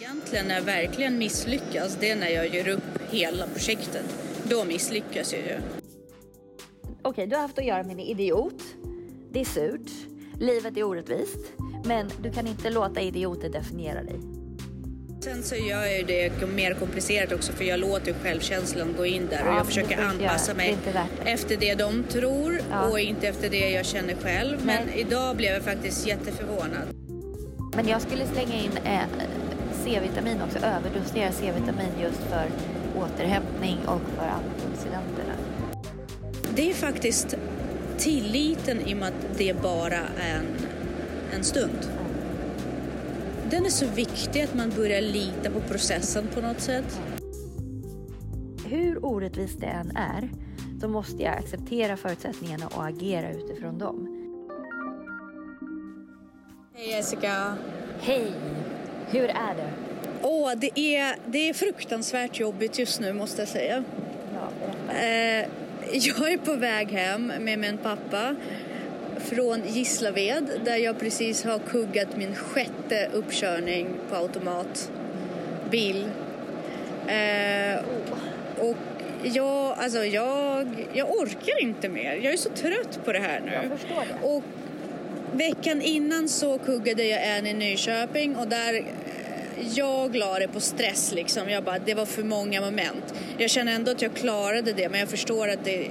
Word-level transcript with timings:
Egentligen 0.00 0.46
när 0.48 0.54
jag 0.54 0.62
verkligen 0.62 1.18
misslyckas, 1.18 1.96
det 2.00 2.10
är 2.10 2.16
när 2.16 2.28
jag 2.28 2.54
gör 2.54 2.68
upp 2.68 2.82
hela 3.10 3.46
projektet. 3.46 4.04
Då 4.44 4.64
misslyckas 4.64 5.32
jag 5.32 5.42
ju. 5.42 5.58
Okej, 7.02 7.26
du 7.26 7.36
har 7.36 7.42
haft 7.42 7.58
att 7.58 7.64
göra 7.64 7.82
med 7.82 7.92
en 7.92 8.00
idiot. 8.00 8.62
Det 9.32 9.40
är 9.40 9.44
surt. 9.44 9.90
Livet 10.38 10.76
är 10.76 10.82
orättvist. 10.82 11.38
Men 11.84 12.10
du 12.22 12.32
kan 12.32 12.46
inte 12.46 12.70
låta 12.70 13.00
idioter 13.00 13.48
definiera 13.48 14.02
dig. 14.02 14.20
Sen 15.20 15.42
så 15.42 15.54
gör 15.54 15.82
jag 15.84 15.98
ju 15.98 16.04
det 16.04 16.46
mer 16.54 16.74
komplicerat 16.74 17.32
också 17.32 17.52
för 17.52 17.64
jag 17.64 17.80
låter 17.80 18.12
självkänslan 18.12 18.94
gå 18.96 19.06
in 19.06 19.26
där 19.30 19.48
och 19.48 19.54
jag 19.54 19.66
försöker 19.66 19.98
anpassa 20.02 20.54
mig 20.54 20.76
det. 20.84 21.30
efter 21.30 21.56
det 21.56 21.74
de 21.74 22.04
tror 22.04 22.60
Ja. 22.70 22.88
och 22.90 23.00
inte 23.00 23.28
efter 23.28 23.50
det 23.50 23.70
jag 23.70 23.86
känner 23.86 24.14
själv. 24.14 24.58
Men 24.66 24.86
Nej. 24.86 25.00
idag 25.00 25.36
blev 25.36 25.52
jag 25.52 25.62
faktiskt 25.62 26.06
jätteförvånad. 26.06 26.94
Men 27.76 27.88
jag 27.88 28.02
skulle 28.02 28.26
slänga 28.26 28.54
in 28.54 28.70
eh, 28.84 29.00
C-vitamin 29.90 30.42
också. 30.42 30.58
Överdosera 30.58 31.32
C-vitamin 31.32 31.92
just 32.02 32.22
för 32.22 32.50
återhämtning 32.96 33.78
och 33.86 34.00
för 34.00 34.28
antioxidanterna. 34.28 35.34
Det 36.54 36.70
är 36.70 36.74
faktiskt 36.74 37.36
tilliten 37.98 38.80
i 38.80 38.94
och 38.94 38.98
med 38.98 39.08
att 39.08 39.38
det 39.38 39.62
bara 39.62 39.96
är 39.96 40.34
en, 40.34 40.46
en 41.34 41.44
stund. 41.44 41.90
Den 43.50 43.64
är 43.64 43.70
så 43.70 43.86
viktig 43.86 44.42
att 44.42 44.54
man 44.54 44.70
börjar 44.70 45.00
lita 45.00 45.50
på 45.50 45.60
processen 45.60 46.28
på 46.34 46.40
något 46.40 46.60
sätt. 46.60 47.00
Hur 48.66 49.04
orättvist 49.04 49.60
det 49.60 49.66
än 49.66 49.96
är 49.96 50.30
så 50.80 50.88
måste 50.88 51.22
jag 51.22 51.34
acceptera 51.34 51.96
förutsättningarna 51.96 52.66
och 52.66 52.86
agera 52.86 53.32
utifrån 53.32 53.78
dem. 53.78 54.16
Hej 56.74 56.88
Jessica! 56.90 57.56
Hej! 58.00 58.32
Hur 59.10 59.24
är 59.24 59.54
det? 59.56 59.70
Åh, 60.22 60.52
det 60.56 60.78
är, 60.78 61.16
det 61.26 61.48
är 61.48 61.54
fruktansvärt 61.54 62.40
jobbigt 62.40 62.78
just 62.78 63.00
nu 63.00 63.12
måste 63.12 63.42
jag 63.42 63.48
säga. 63.48 63.84
Ja. 64.34 64.94
Eh, 64.94 65.46
jag 65.92 66.32
är 66.32 66.36
på 66.36 66.54
väg 66.54 66.90
hem 66.90 67.26
med 67.26 67.58
min 67.58 67.78
pappa 67.78 68.36
från 69.18 69.62
Gislaved 69.66 70.60
där 70.64 70.76
jag 70.76 70.98
precis 70.98 71.44
har 71.44 71.58
kuggat 71.58 72.16
min 72.16 72.34
sjätte 72.34 73.08
uppkörning 73.12 73.88
på 74.10 74.16
automatbil. 74.16 76.08
Eh, 77.06 77.78
och 78.58 78.76
jag, 79.22 79.78
alltså 79.78 80.04
jag, 80.04 80.86
jag 80.92 81.10
orkar 81.10 81.62
inte 81.62 81.88
mer. 81.88 82.14
Jag 82.14 82.32
är 82.32 82.36
så 82.36 82.50
trött 82.50 83.00
på 83.04 83.12
det 83.12 83.18
här 83.18 83.40
nu. 83.40 83.52
Jag 83.52 83.78
förstår 83.78 84.02
det. 84.08 84.26
Och 84.26 84.42
veckan 85.32 85.82
innan 85.82 86.28
så 86.28 86.58
kuggade 86.58 87.04
jag 87.04 87.36
en 87.36 87.46
i 87.46 87.54
Nyköping 87.54 88.36
och 88.36 88.48
där 88.48 88.74
eh, 88.74 88.82
jag 89.74 90.16
la 90.16 90.38
det 90.38 90.48
på 90.48 90.60
stress 90.60 91.12
liksom. 91.12 91.50
Jag 91.50 91.64
bara, 91.64 91.78
det 91.78 91.94
var 91.94 92.06
för 92.06 92.22
många 92.22 92.60
moment. 92.60 93.14
Jag 93.38 93.50
känner 93.50 93.74
ändå 93.74 93.90
att 93.90 94.02
jag 94.02 94.14
klarade 94.14 94.72
det 94.72 94.88
men 94.88 95.00
jag 95.00 95.08
förstår 95.08 95.48
att 95.48 95.64
det 95.64 95.90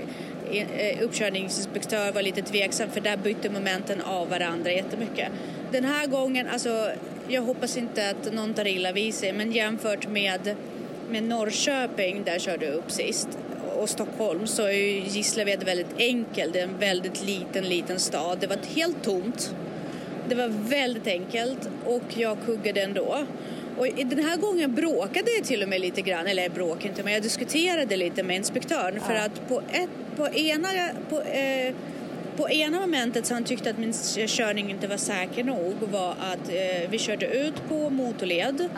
eh, 0.51 0.71
eh, 0.77 1.03
uppkörningsinspektör 1.03 2.11
var 2.11 2.21
lite 2.21 2.41
tveksam 2.41 2.89
för 2.89 3.01
där 3.01 3.17
bytte 3.17 3.49
momenten 3.49 4.01
av 4.01 4.29
varandra 4.29 4.71
jättemycket. 4.71 5.27
Den 5.71 5.85
här 5.85 6.07
gången, 6.07 6.47
alltså 6.47 6.91
jag 7.27 7.41
hoppas 7.41 7.77
inte 7.77 8.09
att 8.09 8.33
någon 8.33 8.53
tar 8.53 8.67
illa 8.67 8.91
vid 8.91 9.13
sig 9.13 9.33
men 9.33 9.51
jämfört 9.51 10.07
med, 10.07 10.55
med 11.09 11.23
Norrköping 11.23 12.23
där 12.23 12.39
körde 12.39 12.65
jag 12.65 12.75
upp 12.75 12.91
sist 12.91 13.27
och 13.79 13.89
Stockholm 13.89 14.47
så 14.47 14.63
är 14.63 14.71
ju 14.71 14.99
Gislaved 14.99 15.63
väldigt 15.63 15.93
enkel. 15.97 16.51
Det 16.51 16.59
är 16.59 16.63
en 16.63 16.77
väldigt 16.79 17.25
liten, 17.25 17.63
liten 17.63 17.99
stad. 17.99 18.37
Det 18.39 18.47
var 18.47 18.57
helt 18.75 19.03
tomt. 19.03 19.55
Det 20.29 20.35
var 20.35 20.47
väldigt 20.47 21.07
enkelt 21.07 21.69
och 21.85 22.03
jag 22.17 22.37
kuggade 22.45 22.81
ändå. 22.81 23.25
Och 23.77 23.87
den 24.05 24.23
här 24.23 24.37
gången 24.37 24.75
bråkade 24.75 25.31
jag 25.37 25.45
till 25.45 25.63
och 25.63 25.69
med 25.69 25.81
lite 25.81 26.01
grann, 26.01 26.27
eller 26.27 26.43
jag 26.43 26.51
bråkade 26.51 26.87
inte 26.87 27.03
men 27.03 27.13
jag 27.13 27.23
diskuterade 27.23 27.97
lite 27.97 28.23
med 28.23 28.35
inspektören 28.35 29.01
för 29.01 29.15
att 29.15 29.47
på, 29.47 29.61
ett, 29.71 29.89
på, 30.15 30.29
ena, 30.29 30.67
på, 31.09 31.21
eh, 31.21 31.75
på 32.37 32.49
ena 32.49 32.79
momentet 32.79 33.25
så 33.25 33.33
han 33.33 33.43
tyckte 33.43 33.69
att 33.69 33.77
min 33.77 33.93
körning 34.27 34.71
inte 34.71 34.87
var 34.87 34.97
säker 34.97 35.43
nog 35.43 35.73
var 35.91 36.11
att 36.11 36.49
eh, 36.49 36.89
vi 36.89 36.97
körde 36.97 37.25
ut 37.25 37.69
på 37.69 37.89
motorled 37.89 38.69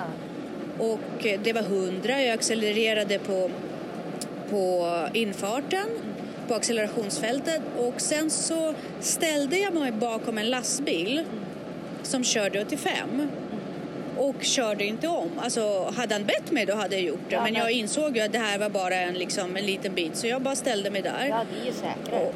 och 0.79 1.25
eh, 1.25 1.39
det 1.43 1.53
var 1.53 1.61
100. 1.61 2.21
Jag 2.21 2.33
accelererade 2.33 3.19
på, 3.19 3.49
på 4.51 4.87
infarten, 5.13 5.87
på 6.47 6.53
accelerationsfältet 6.53 7.61
och 7.77 8.01
sen 8.01 8.29
så 8.29 8.73
ställde 8.99 9.57
jag 9.57 9.73
mig 9.73 9.91
bakom 9.91 10.37
en 10.37 10.49
lastbil 10.49 11.23
som 12.03 12.23
körde 12.23 12.61
85 12.61 13.27
och 14.17 14.35
körde 14.41 14.85
inte 14.85 15.07
om. 15.07 15.29
Alltså 15.39 15.93
hade 15.97 16.15
han 16.15 16.25
bett 16.25 16.51
mig 16.51 16.65
då 16.65 16.75
hade 16.75 16.95
jag 16.95 17.03
gjort 17.03 17.19
det 17.29 17.35
Ja, 17.35 17.43
men 17.43 17.53
men- 17.53 17.61
jag 17.61 17.71
insåg 17.71 18.17
ju 18.17 18.23
att 18.23 18.31
det 18.31 18.39
här 18.39 18.57
var 18.59 18.69
bara 18.69 18.95
en, 18.95 19.13
liksom, 19.13 19.55
en 19.57 19.65
liten 19.65 19.93
bit 19.95 20.15
så 20.17 20.27
jag 20.27 20.41
bara 20.41 20.55
ställde 20.55 20.89
mig 20.91 21.01
där. 21.01 21.27
ja, 21.29 21.41
det 21.55 21.61
är 21.61 21.65
ju 21.65 21.71
säkrare. 21.73 22.31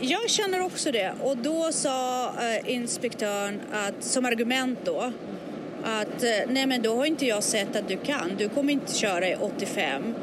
Jag 0.00 0.30
känner 0.30 0.64
också 0.64 0.92
det. 0.92 1.12
Och 1.22 1.36
då 1.36 1.72
sa 1.72 2.24
eh, 2.26 2.74
inspektören 2.74 3.60
att, 3.72 4.04
som 4.04 4.24
argument 4.24 4.78
då 4.84 5.12
att 5.84 6.22
eh, 6.22 6.30
nej 6.48 6.66
men 6.66 6.82
då 6.82 6.96
har 6.96 7.04
inte 7.06 7.26
jag 7.26 7.42
sett 7.42 7.76
att 7.76 7.88
du 7.88 7.96
kan. 7.96 8.30
Du 8.38 8.48
kommer 8.48 8.72
inte 8.72 8.94
köra 8.94 9.28
i 9.28 9.36
85, 9.40 10.14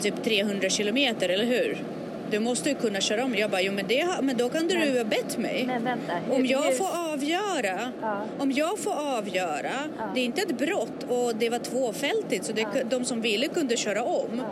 typ 0.00 0.24
300 0.24 0.68
kilometer, 0.68 1.28
eller 1.28 1.44
hur? 1.44 1.82
Du 2.30 2.38
måste 2.40 2.68
ju 2.68 2.74
kunna 2.74 3.00
köra 3.00 3.24
om. 3.24 3.34
Jag 3.34 3.50
bara, 3.50 3.60
jo 3.62 3.72
men, 3.72 3.84
det, 3.88 4.06
men 4.22 4.36
då 4.36 4.48
kan 4.48 4.68
du 4.68 4.74
Men- 4.78 4.88
ju 4.88 4.96
ha 4.98 5.04
bett 5.04 5.38
mig. 5.38 5.64
Men 5.66 5.84
vänta. 5.84 6.12
hur- 6.26 6.34
Om 6.34 6.46
jag 6.46 6.62
hur- 6.62 6.72
får 6.72 7.12
avgöra, 7.12 7.92
Ja. 8.02 8.20
om 8.38 8.52
jag 8.52 8.78
får 8.78 8.92
avgöra, 9.18 9.70
Ja. 9.98 10.04
det 10.14 10.20
är 10.20 10.24
inte 10.24 10.40
ett 10.42 10.58
brott 10.58 11.02
och 11.08 11.34
det 11.36 11.50
var 11.50 11.58
tvåfältigt 11.58 12.44
så 12.44 12.52
det, 12.52 12.60
Ja. 12.60 12.84
de 12.84 13.04
som 13.04 13.20
ville 13.20 13.48
kunde 13.48 13.76
köra 13.76 14.02
om. 14.04 14.28
Ja. 14.38 14.44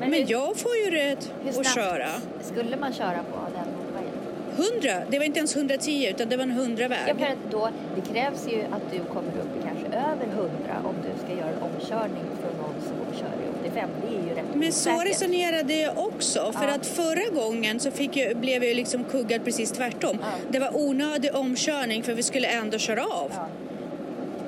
Men, 0.00 0.12
hur- 0.12 0.24
jag 0.28 0.56
får 0.56 0.76
ju 0.84 0.90
rätt 0.90 1.32
att 1.58 1.74
köra. 1.74 2.08
skulle 2.42 2.76
man 2.76 2.92
köra 2.92 3.18
på 3.32 3.38
den 3.54 3.68
motorvägen? 3.76 4.12
100, 4.56 5.06
det 5.10 5.18
var 5.18 5.24
inte 5.26 5.38
ens 5.38 5.56
110 5.56 6.06
utan 6.10 6.28
det 6.28 6.36
var 6.36 6.42
en 6.44 6.50
100-väg. 6.52 6.98
Ja, 7.08 7.14
för 7.14 7.26
att 7.26 7.50
då, 7.50 7.68
det 7.94 8.12
krävs 8.12 8.46
ju 8.48 8.60
att 8.62 8.92
du 8.92 8.98
kommer 8.98 9.28
upp 9.42 9.52
i 9.58 9.62
kanske 9.68 9.86
över 9.86 10.26
100 10.34 10.74
om 10.84 10.94
du 11.02 11.24
ska 11.24 11.32
göra 11.40 11.50
en 11.56 11.62
omkörning 11.62 12.24
från 12.40 12.56
någon 12.62 12.74
som 12.88 13.18
kör 13.20 13.26
i 13.44 13.48
85. 13.64 13.90
Det 14.02 14.16
är 14.16 14.22
ju 14.22 14.34
rätt 14.34 14.44
Men 14.54 14.72
så 14.72 14.90
osäkert. 14.90 15.10
resonerade 15.10 15.74
jag 15.74 15.98
också. 15.98 16.52
För 16.52 16.68
Ja. 16.68 16.74
att 16.74 16.86
förra 16.86 17.40
gången 17.42 17.80
så 17.80 17.90
fick 17.90 18.16
jag, 18.16 18.36
blev 18.36 18.64
jag 18.64 18.76
liksom 18.76 19.04
kuggad 19.04 19.44
precis 19.44 19.70
tvärtom. 19.72 20.18
Ja. 20.22 20.26
Det 20.50 20.58
var 20.58 20.76
onödig 20.76 21.34
omkörning 21.34 22.02
för 22.02 22.14
vi 22.14 22.22
skulle 22.22 22.48
ändå 22.48 22.78
köra 22.78 23.02
av. 23.04 23.30
Ja. 23.34 23.48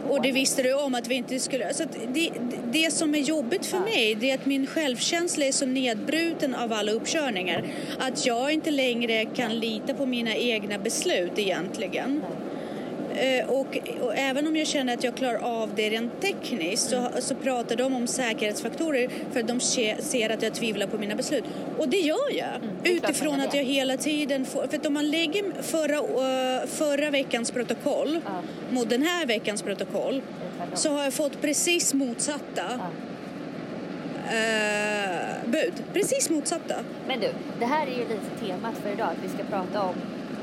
Och 0.09 0.23
det 0.23 0.33
visste 0.33 0.63
du 0.63 0.75
om 0.75 0.95
att 0.95 1.09
vi 1.09 1.15
inte 1.15 1.39
skulle... 1.41 1.75
Så 1.75 1.85
det, 2.15 2.31
det 2.73 2.93
som 2.93 3.15
är 3.15 3.19
jobbigt 3.19 3.67
för 3.67 3.81
mig 3.81 4.15
det 4.21 4.31
är 4.31 4.35
att 4.35 4.47
min 4.47 4.67
självkänsla 4.67 5.45
är 5.45 5.53
så 5.53 5.67
nedbruten 5.67 6.55
av 6.55 6.73
alla 6.73 6.93
uppkörningar. 6.93 7.65
Att 7.99 8.27
jag 8.27 8.53
inte 8.53 8.71
längre 8.71 9.25
kan 9.25 9.59
lita 9.59 9.95
på 9.95 10.07
mina 10.07 10.35
egna 10.37 10.79
beslut 10.79 11.39
egentligen. 11.39 12.23
Eh, 12.31 12.44
Och, 13.49 13.79
och 14.01 14.15
även 14.17 14.47
om 14.47 14.57
jag 14.57 14.67
känner 14.67 14.95
att 14.95 15.05
jag 15.05 15.15
klarar 15.15 15.39
av 15.39 15.71
det 15.77 15.91
rent 15.91 16.21
tekniskt 16.21 16.91
så, 16.91 17.09
så 17.19 17.35
pratar 17.35 17.77
de 17.77 17.95
om 17.95 18.07
säkerhetsfaktorer 18.07 19.09
för 19.33 19.41
att 19.41 19.49
de 19.49 19.61
se, 19.61 19.97
ser 20.03 20.31
att 20.31 20.43
jag 20.43 20.55
tvivlar 20.55 20.87
på 20.87 20.99
mina 20.99 21.15
beslut. 21.15 21.45
Och 21.79 21.89
det 21.89 21.97
gör 21.97 22.37
jag. 22.39 22.55
Mm, 22.55 22.69
det 22.83 22.91
Utifrån 22.91 23.41
att 23.41 23.55
jag 23.55 23.65
hela 23.65 23.97
tiden 23.97 24.45
får... 24.45 24.67
För 24.67 24.77
att 24.77 24.87
om 24.87 24.95
man 24.95 25.11
lägger 25.11 25.63
förra, 25.63 25.97
eh, 25.97 26.67
förra 26.67 27.11
veckans 27.11 27.51
protokoll 27.51 28.21
Ja. 28.25 28.31
mot 28.71 28.91
den 28.91 29.03
här 29.03 29.27
veckans 29.27 29.63
protokoll 29.63 30.23
så 30.75 30.91
har 30.93 31.05
jag 31.05 31.13
fått 31.15 31.41
precis 31.41 31.95
motsatta 31.95 32.63
Ja. 32.79 32.89
eh, 34.37 35.51
bud. 35.51 35.73
Precis 35.93 36.31
motsatta. 36.31 36.75
Men 37.09 37.21
du, 37.21 37.29
det 37.59 37.67
här 37.67 37.87
är 37.87 37.91
ju 37.91 37.99
lite 38.09 38.47
temat 38.47 38.75
för 38.83 38.93
idag. 38.93 39.07
Att 39.09 39.25
vi 39.25 39.29
ska 39.29 39.45
prata 39.45 39.83
om 39.83 39.95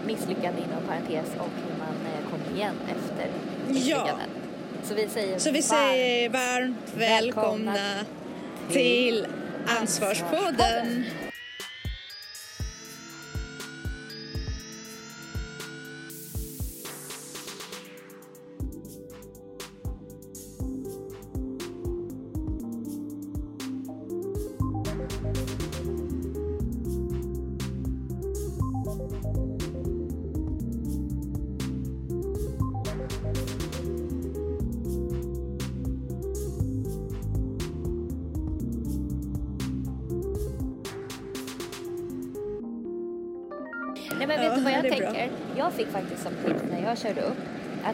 misslyckande 0.07 0.61
inom 0.61 0.83
parentes 0.87 1.25
och 1.39 1.49
hur 1.65 1.77
man 1.79 1.95
eh, 2.05 2.29
kommer 2.29 2.40
igen 2.55 2.75
efter 2.85 3.31
misslyckanden. 3.67 4.29
Så 4.83 4.93
vi 4.93 5.07
säger 5.07 5.39
Så 5.39 5.51
vi 5.51 5.61
varmt 5.61 5.61
säger 5.61 6.29
varmt 6.29 6.93
välkomna 6.97 8.05
till 8.71 9.27
Ansvarspodden. 9.81 11.05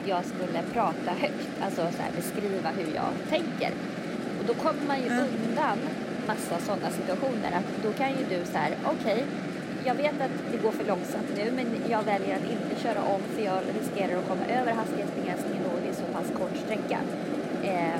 Att 0.08 0.26
jag 0.26 0.26
skulle 0.26 0.62
prata 0.74 1.12
högt, 1.12 1.50
alltså 1.62 1.82
så 1.82 2.02
här, 2.02 2.12
beskriva 2.16 2.70
hur 2.70 2.96
jag 2.96 3.12
tänker. 3.30 3.72
Och 4.40 4.46
då 4.48 4.54
kommer 4.54 4.84
man 4.88 4.98
ju 4.98 5.10
undan 5.10 5.78
massa 6.28 6.66
sådana 6.66 6.90
situationer. 6.90 7.52
Att 7.54 7.84
då 7.84 7.92
kan 7.92 8.10
ju 8.10 8.24
du 8.30 8.46
så 8.46 8.58
här, 8.58 8.72
okej, 8.86 9.14
okay, 9.14 9.24
jag 9.86 9.96
vet 9.96 10.22
att 10.22 10.32
det 10.52 10.58
går 10.58 10.72
för 10.72 10.86
långsamt 10.86 11.30
nu 11.36 11.52
men 11.56 11.66
jag 11.90 12.04
väljer 12.04 12.36
att 12.36 12.52
inte 12.52 12.84
köra 12.84 13.02
om 13.04 13.22
för 13.36 13.44
jag 13.44 13.60
riskerar 13.82 14.20
att 14.20 14.28
komma 14.28 14.46
över 14.60 14.74
hastighetsbegränsningen 14.74 15.64
då 15.64 15.80
det 15.84 15.90
är 15.90 15.94
så 15.94 16.14
pass 16.14 16.28
kort 16.40 16.58
sträcka. 16.66 17.00
Eh, 17.64 18.00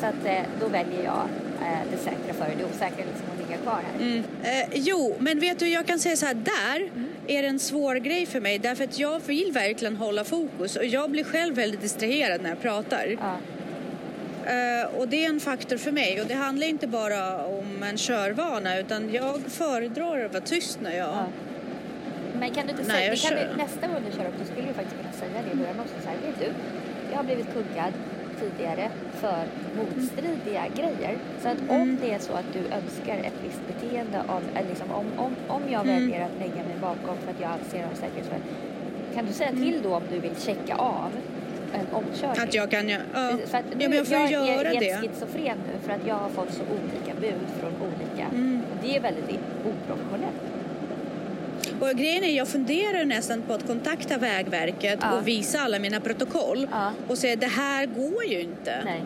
så 0.00 0.06
att 0.06 0.24
eh, 0.24 0.42
då 0.60 0.68
väljer 0.68 1.04
jag 1.04 1.24
eh, 1.62 1.82
det 1.90 1.96
säkra 1.96 2.34
före 2.34 2.54
det 2.58 2.64
osäkra 2.64 3.04
liksom 3.10 3.26
att 3.32 3.48
ligga 3.48 3.58
kvar 3.62 3.80
här. 3.86 4.00
Mm. 4.00 4.24
Eh, 4.42 4.68
jo, 4.72 5.16
men 5.18 5.40
vet 5.40 5.58
du, 5.58 5.68
jag 5.68 5.86
kan 5.86 5.98
säga 5.98 6.16
så 6.16 6.26
här, 6.26 6.34
där 6.34 6.76
mm. 6.76 7.01
Är 7.26 7.42
det 7.42 7.48
en 7.48 7.58
svår 7.58 7.94
grej 7.94 8.26
för 8.26 8.40
mig 8.40 8.58
därför 8.58 8.84
att 8.84 8.98
jag 8.98 9.20
vill 9.26 9.52
verkligen 9.52 9.96
hålla 9.96 10.24
fokus 10.24 10.76
och 10.76 10.84
jag 10.84 11.10
blir 11.10 11.24
själv 11.24 11.54
väldigt 11.54 11.80
distraherad 11.80 12.42
när 12.42 12.48
jag 12.48 12.60
pratar. 12.60 13.16
Ja. 13.20 13.36
Uh, 14.42 15.00
och 15.00 15.08
det 15.08 15.24
är 15.24 15.28
en 15.28 15.40
faktor 15.40 15.76
för 15.76 15.92
mig 15.92 16.20
och 16.20 16.26
det 16.26 16.34
handlar 16.34 16.66
inte 16.66 16.86
bara 16.86 17.46
om 17.46 17.82
en 17.82 17.96
körvana 17.96 18.78
utan 18.78 19.12
jag 19.12 19.40
föredrar 19.48 20.24
att 20.24 20.32
vara 20.32 20.44
tyst 20.44 20.80
när 20.80 20.96
jag 20.96 21.08
ja. 21.08 21.26
Men 22.38 22.54
kan 22.54 22.66
du 22.66 22.70
inte 22.70 22.84
säga, 22.84 23.10
det 23.10 23.16
kan 23.16 23.36
du, 23.36 23.56
nästa 23.56 23.86
gång 23.86 23.96
du 24.10 24.16
kör 24.16 24.28
upp, 24.28 24.34
då 24.38 24.44
skulle 24.44 24.66
du 24.68 24.74
faktiskt 24.74 24.96
kunna 24.96 25.12
säga 25.12 25.42
det 25.46 25.52
i 25.52 25.56
början 25.56 25.80
också. 25.80 25.94
Så 26.02 26.08
här, 26.08 26.16
vet 26.26 26.38
du, 26.38 26.52
jag 27.10 27.16
har 27.16 27.24
blivit 27.24 27.46
kuggad 27.52 27.92
tidigare 28.42 28.90
för 29.12 29.44
motstridiga 29.76 30.64
grejer. 30.76 31.18
Så 31.42 31.48
att 31.48 31.60
om 31.68 31.76
mm. 31.76 31.98
det 32.02 32.12
är 32.12 32.18
så 32.18 32.32
att 32.32 32.52
du 32.52 32.58
önskar 32.58 33.16
ett 33.28 33.38
visst 33.44 33.62
beteende 33.66 34.18
av, 34.28 34.42
liksom, 34.68 34.90
om, 34.90 35.06
om, 35.16 35.34
om 35.48 35.62
jag 35.70 35.82
mm. 35.82 35.94
väljer 35.94 36.24
att 36.24 36.38
lägga 36.38 36.62
mig 36.68 36.76
bakom 36.80 37.16
för 37.24 37.30
att 37.30 37.40
jag 37.40 37.50
anser 37.50 37.84
av 37.84 37.94
säkerhetsskäl, 37.94 38.40
kan 39.14 39.26
du 39.26 39.32
säga 39.32 39.50
mm. 39.50 39.62
till 39.62 39.82
då 39.82 39.94
om 39.94 40.02
du 40.10 40.18
vill 40.18 40.36
checka 40.36 40.74
av 40.76 41.10
en 41.72 41.86
omkörning? 41.92 42.42
Att 42.42 42.54
jag 42.54 42.70
kan, 42.70 42.88
ja. 42.88 42.98
ja. 43.14 43.38
För 43.46 43.58
att 43.58 43.64
nu, 43.64 43.82
ja, 43.82 43.88
men 43.88 43.98
jag 43.98 44.06
får 44.06 44.16
jag 44.16 44.30
göra 44.30 44.68
är 44.72 44.80
helt 44.80 45.00
schizofren 45.00 45.58
nu 45.66 45.78
för 45.86 45.92
att 45.92 46.06
jag 46.06 46.14
har 46.14 46.28
fått 46.28 46.52
så 46.52 46.62
olika 46.62 47.20
bud 47.20 47.48
från 47.60 47.72
olika, 47.88 48.26
mm. 48.30 48.62
det 48.82 48.96
är 48.96 49.00
väldigt 49.00 49.40
oprofessionellt. 49.64 50.51
Och 51.82 51.98
grejen 51.98 52.24
är, 52.24 52.36
jag 52.36 52.48
funderar 52.48 53.04
nästan 53.04 53.42
på 53.42 53.52
att 53.52 53.66
kontakta 53.66 54.18
Vägverket 54.18 54.98
ja. 55.02 55.18
och 55.18 55.28
visa 55.28 55.60
alla 55.60 55.78
mina 55.78 56.00
protokoll 56.00 56.68
ja. 56.70 56.92
och 57.08 57.18
säga 57.18 57.36
det 57.36 57.46
här 57.46 57.86
går 57.86 58.24
ju 58.24 58.40
inte. 58.40 58.84
Nej. 58.84 59.02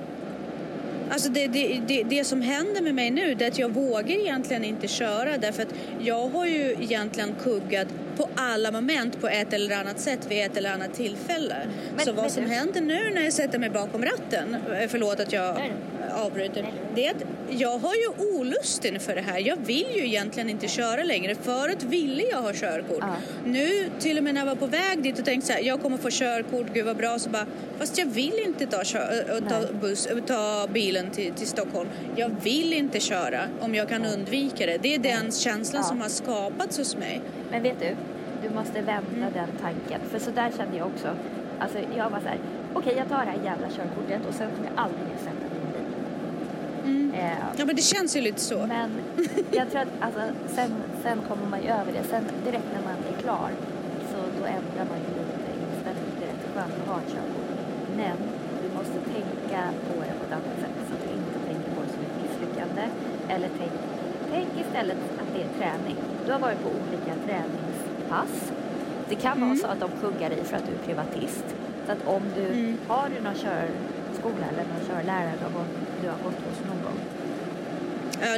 Alltså 1.11 1.29
det, 1.29 1.47
det, 1.47 1.81
det, 1.87 2.03
det, 2.03 2.25
som 2.25 2.41
händer 2.41 2.83
med 2.83 2.95
mig 2.95 3.11
nu 3.11 3.31
är 3.31 3.49
att 3.49 3.59
jag 3.59 3.69
vågar 3.69 4.17
egentligen 4.17 4.65
inte 4.65 4.89
köra 4.89 5.39
därför 5.39 5.63
att 5.63 5.75
jag 6.01 6.29
har 6.29 6.47
ju 6.47 6.77
egentligen 6.81 7.35
kuggat 7.43 7.89
på 8.17 8.29
alla 8.35 8.73
moment 8.73 9.21
på 9.21 9.29
ett 9.29 9.53
eller 9.53 9.77
annat 9.77 10.01
sätt 10.01 10.21
vid 10.29 10.45
ett 10.45 10.57
eller 10.57 10.73
annat 10.73 10.95
tillfälle. 10.95 11.57
Men, 11.97 12.05
så 12.05 12.13
vad 12.13 12.33
som 12.33 12.45
du? 12.45 12.51
händer 12.51 12.81
nu 12.81 13.11
när 13.15 13.23
jag 13.23 13.33
sätter 13.33 13.59
mig 13.59 13.71
bakom 13.71 14.05
ratten, 14.05 14.55
eh, 14.55 14.89
förlåt 14.89 15.21
att 15.21 15.33
jag 15.33 15.55
Nej. 15.55 15.73
Avbryter, 16.17 16.73
det 16.95 17.07
är 17.07 17.11
att 17.11 17.23
jag 17.51 17.79
har 17.79 17.95
ju 17.95 18.37
olust 18.37 18.85
inför 18.85 19.15
det 19.15 19.21
här. 19.21 19.39
Jag 19.39 19.57
vill 19.57 19.87
ju 19.95 20.07
egentligen 20.07 20.51
inte 20.51 20.69
köra 20.69 21.03
längre. 21.03 21.35
Förut 21.35 21.83
ville 21.83 22.23
jag 22.23 22.43
ha 22.43 22.53
körkort. 22.53 22.99
Ja. 23.01 23.17
Nu, 23.45 23.91
till 23.99 24.19
och 24.19 24.25
med 24.25 24.35
när 24.35 24.41
jag 24.41 24.47
var 24.47 24.55
på 24.55 24.67
väg 24.67 25.03
dit 25.03 25.19
och 25.19 25.25
tänkte 25.25 25.47
så 25.47 25.53
här, 25.53 25.61
jag 25.61 25.83
kommer 25.83 25.97
få 25.97 26.09
körkort, 26.11 26.67
gud 26.75 26.85
vad 26.87 26.97
bra, 26.97 27.19
så 27.19 27.31
bara, 27.31 27.47
fast 27.79 27.99
jag 27.99 28.07
vill 28.07 28.43
inte 28.47 28.67
ta, 28.67 28.85
ta, 29.49 29.73
buss, 29.81 30.09
ta 30.27 30.67
bilen 30.73 31.11
till, 31.11 31.33
till 31.33 31.47
Stockholm. 31.47 31.89
Jag 32.17 32.31
vill 32.43 32.73
inte 32.73 33.01
köra 33.01 33.41
om 33.61 33.75
jag 33.75 33.89
kan 33.89 34.05
undvika 34.05 34.67
det. 34.67 34.79
Det 34.83 34.95
är 34.95 34.99
den 34.99 35.33
känslan 35.33 35.83
ja. 35.83 35.89
som 35.89 36.01
har 36.01 36.09
skapats 36.09 36.79
hos 36.79 36.97
mig. 36.97 37.21
Men 37.51 37.63
vet 37.63 37.81
du, 37.81 37.97
du 38.43 38.55
måste 38.55 38.81
vända 38.81 39.31
den 39.35 39.49
tanken. 39.61 40.01
För 40.11 40.19
så 40.19 40.31
där 40.31 40.53
kände 40.57 40.77
jag 40.77 40.87
också. 40.87 41.09
Alltså 41.59 41.79
jag 41.97 42.11
var 42.11 42.21
så 42.21 42.29
här, 42.29 42.39
okej 42.75 42.93
okay, 42.93 42.95
jag 42.99 43.09
tar 43.09 43.25
det 43.25 43.31
här 43.31 43.45
jävla 43.45 43.69
körkortet 43.69 44.27
och 44.29 44.35
sen 44.35 44.51
kommer 44.51 44.71
jag 44.75 44.85
aldrig 44.85 45.01
mer 45.01 45.19
sätta 45.19 45.31
mig 45.31 45.83
i. 45.83 45.86
Mm. 46.87 47.15
Eh, 47.15 47.39
ja 47.57 47.65
men 47.65 47.77
det 47.77 47.83
känns 47.83 48.17
ju 48.17 48.21
lite 48.21 48.41
så. 48.41 48.59
Men 48.67 48.91
jag 49.59 49.71
tror 49.71 49.81
att 49.81 49.95
alltså, 50.01 50.21
sen, 50.57 50.71
sen 51.03 51.19
kommer 51.29 51.47
man 51.47 51.63
ju 51.63 51.69
över 51.69 51.93
det. 51.93 52.05
Sen 52.11 52.25
direkt 52.45 52.69
när 52.75 52.83
man 52.91 52.99
är 53.13 53.17
klar 53.23 53.51
så 54.11 54.19
då 54.39 54.45
ändrar 54.59 54.85
man 54.93 54.99
ju 55.05 55.09
lite 55.21 55.51
inställning. 55.65 56.11
Det 56.19 56.25
är 56.27 56.31
rätt 56.33 56.47
skönt 56.55 56.75
att 56.81 56.89
ha 56.93 56.99
ett 57.03 57.13
körkort. 57.15 57.51
Men 58.01 58.17
du 58.63 58.69
måste 58.79 58.99
tänka 59.15 59.61
på 59.87 59.95
det 60.07 60.15
på 60.19 60.25
ett 60.27 60.35
annat 60.39 60.57
sätt. 60.63 60.77
Så 60.89 60.93
att 60.95 61.03
du 61.07 61.11
inte 61.21 61.39
tänker 61.51 61.71
på 61.77 61.81
det 61.85 61.91
som 61.95 62.03
ett 62.09 62.17
misslyckande. 62.23 62.85
Eller 63.35 63.51
tänk, 63.61 63.75
tänk 64.33 64.51
istället 64.65 65.01
att 65.21 65.31
det 65.35 65.41
är 65.47 65.51
träning. 65.59 65.97
Du 66.27 66.33
har 66.33 66.39
varit 66.39 66.61
på 66.65 66.71
olika 66.83 67.15
träningspass. 67.27 68.35
Det 69.09 69.15
kan 69.15 69.37
mm. 69.37 69.49
vara 69.49 69.59
så 69.59 69.67
att 69.67 69.81
de 69.81 69.91
kuggar 70.05 70.31
i 70.31 70.41
för 70.49 70.57
att 70.57 70.67
du 70.69 70.73
är 70.79 70.83
privatist. 70.89 71.47
Så 71.87 71.93
att 71.93 72.07
om 72.07 72.23
du 72.37 72.47
mm. 72.47 72.79
har 72.89 73.09
du 73.09 73.17
någon 73.27 73.39
körskola 73.45 74.45
eller 74.51 74.65
någon 74.73 74.85
körlärare 74.89 75.33
du 75.39 75.45
har 75.49 75.55
gått, 75.61 75.75
du 76.03 76.09
har 76.09 76.21
gått 76.27 76.41
hos 76.47 76.59
någon 76.69 76.76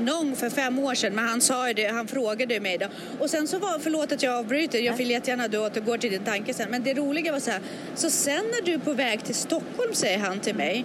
någon 0.01 0.37
för 0.37 0.51
fem 0.51 0.79
år 0.79 0.95
sedan, 0.95 1.15
men 1.15 1.29
han 1.29 1.41
sa 1.41 1.73
det, 1.73 1.87
han 1.87 2.07
frågade 2.07 2.61
mig 2.61 2.79
då. 2.79 2.87
Och 3.19 3.31
sen 3.31 3.49
så 3.49 3.59
var, 3.59 3.79
förlåt 3.79 4.13
att 4.13 4.23
jag 4.23 4.35
avbryter, 4.35 4.79
jag 4.79 4.97
vill 4.97 5.11
jättegärna 5.11 5.45
att 5.45 5.51
du 5.51 5.59
återgår 5.59 5.99
till 5.99 6.11
din 6.11 6.25
tanke 6.25 6.55
sen. 6.55 6.71
Men 6.71 6.83
det 6.83 6.95
roliga 6.95 7.33
var 7.33 7.41
så 7.41 7.51
här, 7.51 7.61
så 7.95 8.11
sen 8.11 8.45
när 8.45 8.67
du 8.67 8.73
är 8.73 8.79
på 8.79 8.93
väg 8.93 9.25
till 9.25 9.35
Stockholm 9.35 9.95
säger 9.95 10.19
han 10.19 10.41
till 10.41 10.55
mig. 10.55 10.85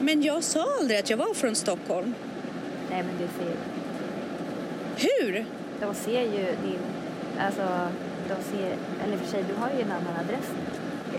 Men 0.00 0.22
jag 0.22 0.42
sa 0.42 0.66
aldrig 0.80 0.98
att 0.98 1.10
jag 1.10 1.16
var 1.16 1.34
från 1.34 1.54
Stockholm. 1.54 2.14
Nej 2.90 3.02
men 3.02 3.14
du 3.18 3.28
ser 3.44 3.56
Hur? 5.08 5.44
De 5.80 5.94
ser 5.94 6.22
ju 6.22 6.44
din, 6.44 6.80
alltså, 7.40 7.88
de 8.28 8.34
ser, 8.56 8.76
eller 9.04 9.16
för 9.16 9.30
sig, 9.30 9.44
du 9.48 9.54
har 9.60 9.70
ju 9.70 9.82
en 9.82 9.92
annan 9.92 10.16
adress 10.24 10.46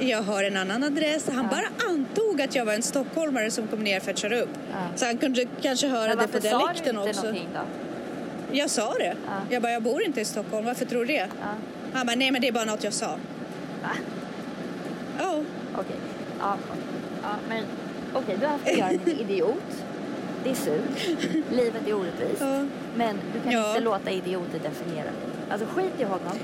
jag 0.09 0.21
har 0.21 0.43
en 0.43 0.57
annan 0.57 0.83
adress. 0.83 1.29
Han 1.29 1.47
ja. 1.51 1.57
bara 1.57 1.89
antog 1.91 2.41
att 2.41 2.55
jag 2.55 2.65
var 2.65 2.73
en 2.73 2.81
stockholmare 2.81 3.51
som 3.51 3.67
kom 3.67 3.79
ner 3.79 3.99
för 3.99 4.11
att 4.11 4.17
köra 4.17 4.39
upp. 4.39 4.49
Ja. 4.71 4.77
Så 4.95 5.05
han 5.05 5.17
kunde 5.17 5.45
kanske 5.61 5.87
höra 5.87 6.15
det 6.15 6.27
på 6.27 6.39
dialekten 6.39 6.97
också. 6.97 7.13
sa 7.13 7.31
du 7.31 7.37
inte 7.37 7.53
då? 7.53 7.65
Jag 8.51 8.69
sa 8.69 8.93
det. 8.93 9.15
Ja. 9.25 9.31
Jag 9.49 9.61
bara, 9.61 9.71
jag 9.71 9.83
bor 9.83 10.03
inte 10.03 10.21
i 10.21 10.25
Stockholm, 10.25 10.65
varför 10.65 10.85
tror 10.85 10.99
du 10.99 11.13
det? 11.13 11.27
Han 11.93 12.05
bara, 12.05 12.15
nej 12.15 12.31
men 12.31 12.41
det 12.41 12.47
är 12.47 12.51
bara 12.51 12.65
något 12.65 12.83
jag 12.83 12.93
sa. 12.93 13.07
Va? 13.81 13.89
Oh. 15.19 15.27
Okej. 15.27 15.45
Okay. 15.73 15.95
Ja, 16.39 16.57
ja, 17.23 17.29
men 17.49 17.63
okej, 18.13 18.23
okay, 18.23 18.37
du 18.37 18.45
har 18.45 18.51
haft 18.51 18.67
att 18.67 18.77
göra 18.77 18.89
en 18.89 19.07
idiot. 19.19 19.83
Det 20.43 20.49
är 20.49 20.55
surt. 20.55 21.07
Livet 21.51 21.87
är 21.87 21.93
orättvist. 21.93 22.41
Ja. 22.41 22.65
Men 22.95 23.15
du 23.33 23.39
kan 23.43 23.51
ja. 23.51 23.69
inte 23.69 23.81
låta 23.81 24.11
idioter 24.11 24.59
definiera 24.59 25.03
dig. 25.03 25.13
Alltså 25.49 25.67
skit 25.67 25.93
i 25.99 26.03
honom 26.03 26.37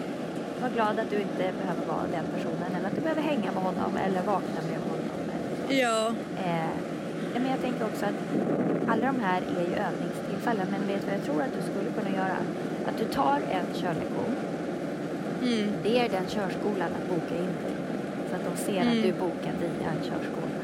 var 0.61 0.69
glad 0.69 0.99
att 0.99 1.09
du 1.09 1.15
inte 1.15 1.37
behöver 1.37 1.85
vara 1.87 2.07
den 2.11 2.25
personen 2.35 2.75
eller 2.75 2.87
att 2.87 2.95
du 2.95 3.01
behöver 3.01 3.21
hänga 3.21 3.51
med 3.51 3.63
honom 3.63 3.97
eller 4.05 4.21
vakna 4.21 4.59
med 4.69 4.79
honom. 4.79 4.97
Ja. 5.69 6.07
Eh, 6.45 6.73
men 7.33 7.51
jag 7.51 7.61
tänker 7.61 7.85
också 7.85 8.05
att 8.05 8.19
alla 8.87 9.05
de 9.05 9.19
här 9.19 9.41
är 9.57 9.61
ju 9.69 9.75
övningstillfällen 9.87 10.67
men 10.71 10.87
vet 10.87 11.01
du 11.01 11.07
vad 11.07 11.15
jag 11.19 11.25
tror 11.25 11.41
att 11.41 11.53
du 11.59 11.61
skulle 11.71 11.89
kunna 11.97 12.15
göra? 12.15 12.37
Att 12.85 12.97
du 12.97 13.05
tar 13.05 13.39
en 13.51 13.81
körlektion. 13.81 14.35
Mm. 15.43 15.71
Det 15.83 15.99
är 15.99 16.09
den 16.09 16.25
körskolan 16.27 16.89
att 16.97 17.09
boka 17.09 17.35
in 17.35 17.53
dig. 17.63 17.75
Så 18.29 18.35
att 18.35 18.55
de 18.55 18.63
ser 18.63 18.81
mm. 18.81 18.87
att 18.87 19.03
du 19.03 19.11
bokar 19.11 19.53
via 19.59 19.89
en 19.89 20.03
körskola. 20.03 20.57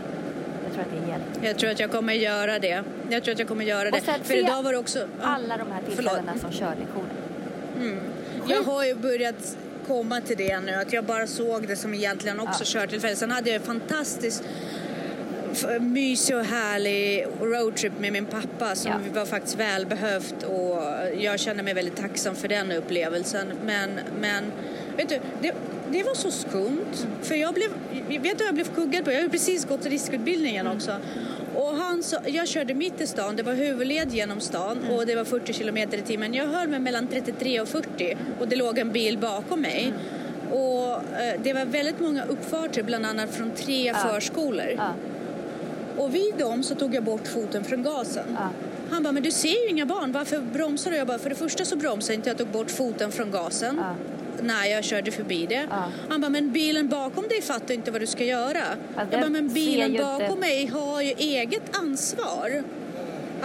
Jag 0.64 0.74
tror 0.74 0.84
att 0.84 0.92
det 0.92 1.12
hjälper. 1.12 1.48
Jag 1.48 1.58
tror 1.58 1.70
att 1.72 1.80
jag 1.80 1.92
kommer 1.92 2.14
göra 2.14 2.60
det. 2.60 2.84
Jag 3.10 3.24
tror 3.24 3.32
att 3.34 3.40
jag 3.40 3.48
kommer 3.48 3.66
göra 3.66 3.92
det. 3.92 4.02
För 4.24 4.36
idag 4.36 4.64
var 4.64 4.72
det 4.72 4.78
också... 4.78 5.08
Alla 5.22 5.58
de 5.58 5.72
här 5.72 5.82
tillfällena 5.82 6.38
som 6.38 6.52
körlektioner. 6.52 7.10
Mm. 7.78 8.00
Jag 8.48 8.64
har 8.64 8.86
ju 8.86 8.96
börjat 8.96 9.58
komma 9.88 10.22
till 10.22 10.38
det 10.38 10.60
nu, 10.60 10.74
att 10.74 10.94
jag 10.94 11.04
bara 11.04 11.28
såg 11.28 11.68
det 11.68 11.76
som 11.76 11.94
egentligen 11.94 12.40
också 12.40 12.64
ja. 12.64 12.66
körtillfälle. 12.66 13.16
Sen 13.16 13.32
hade 13.32 13.50
jag 13.50 13.56
en 13.56 13.62
fantastisk 13.62 14.44
mysig 15.80 16.38
och 16.38 16.46
härlig 16.46 17.28
roadtrip 17.42 18.00
med 18.00 18.14
min 18.14 18.26
pappa 18.26 18.76
som 18.76 18.92
ja. 18.92 18.98
var 19.14 19.26
faktiskt 19.26 19.60
välbehövt 19.60 20.44
och 20.44 20.82
jag 21.18 21.40
känner 21.40 21.64
mig 21.64 21.74
väldigt 21.74 21.96
tacksam 21.96 22.36
för 22.36 22.48
den 22.48 22.72
upplevelsen. 22.72 23.48
Men, 23.66 24.00
men 24.20 24.52
vet 24.98 25.10
du, 25.10 25.20
det, 25.42 25.54
det 25.92 26.04
var 26.04 26.14
så 26.14 26.32
skumt. 26.32 27.08
För 27.22 27.36
jag 27.36 27.54
blev, 27.54 27.70
vet 28.22 28.38
du 28.38 28.46
jag 28.46 28.56
blev 28.56 28.76
kuggad 28.76 29.06
på? 29.06 29.12
Jag 29.12 29.22
har 29.22 29.30
precis 29.30 29.66
gått 29.66 29.86
riskutbildningen 29.86 30.68
mm. 30.68 30.80
Och 31.56 31.76
han 31.76 32.04
så, 32.04 32.18
jag 32.26 32.48
körde 32.48 32.74
mitt 32.74 33.02
i 33.02 33.08
stan, 33.08 33.36
det 33.36 33.44
var 33.44 33.54
huvudled 33.54 34.14
genom 34.14 34.40
stan 34.40 34.78
mm. 34.78 34.96
och 34.96 35.06
det 35.06 35.16
var 35.16 35.24
40 35.24 35.54
kilometer 35.54 35.98
i 35.98 36.02
timmen. 36.02 36.34
Jag 36.34 36.48
höll 36.48 36.68
mig 36.68 36.80
mellan 36.80 37.08
33 37.08 37.62
och 37.62 37.68
40 37.68 38.18
och 38.40 38.48
det 38.48 38.56
låg 38.56 38.78
en 38.78 38.92
bil 38.92 39.18
bakom 39.18 39.62
mig. 39.62 39.84
Mm. 39.84 40.00
Och 40.52 40.92
eh, 40.94 41.42
det 41.44 41.54
var 41.54 41.66
väldigt 41.66 42.00
många 42.00 42.26
uppfarter, 42.26 42.84
bland 42.84 43.06
annat 43.06 43.30
från 43.30 43.52
tre 43.52 43.86
ja. 43.86 43.94
förskolor. 43.96 44.74
Ja. 44.78 44.94
Och 45.98 46.16
vid 46.16 46.36
dem 46.38 46.64
så 46.64 46.76
tog 46.76 46.96
jag 46.96 47.04
bort 47.04 47.28
foten 47.28 47.64
från 47.64 47.84
gasen. 47.84 48.38
Ja. 48.40 48.50
Han 48.90 49.04
bara, 49.04 49.12
men 49.12 49.24
du 49.24 49.32
ser 49.32 49.64
ju 49.64 49.70
inga 49.70 49.86
barn, 49.86 50.12
varför 50.12 50.40
bromsar 50.40 50.92
du? 50.92 50.98
Jag 50.98 51.08
bara, 51.08 51.20
för 51.20 51.30
det 51.30 51.36
första 51.36 51.66
så 51.66 51.76
bromsar 51.76 52.14
jag 52.14 52.18
inte, 52.18 52.30
jag 52.30 52.38
tog 52.38 52.48
bort 52.48 52.72
foten 52.72 53.12
från 53.12 53.32
gasen 53.32 53.82
när 54.42 54.66
jag 54.66 54.84
körde 54.84 55.12
förbi 55.12 55.46
det. 55.46 55.68
Ja. 55.70 55.84
Han 56.10 56.22
bara, 56.22 56.30
men 56.30 56.52
bilen 56.52 56.90
bakom 56.90 57.28
dig 57.28 57.42
fattar 57.42 57.74
inte 57.74 57.92
vad 57.92 58.02
du 58.02 58.08
ska 58.08 58.24
göra. 58.24 58.58
Ja, 58.96 59.02
jag 59.12 59.22
bara, 59.22 59.30
men 59.30 59.48
bilen 59.54 59.98
bakom 59.98 60.40
mig 60.40 60.66
har 60.68 61.02
ju 61.02 61.12
eget 61.18 61.78
ansvar. 61.78 62.64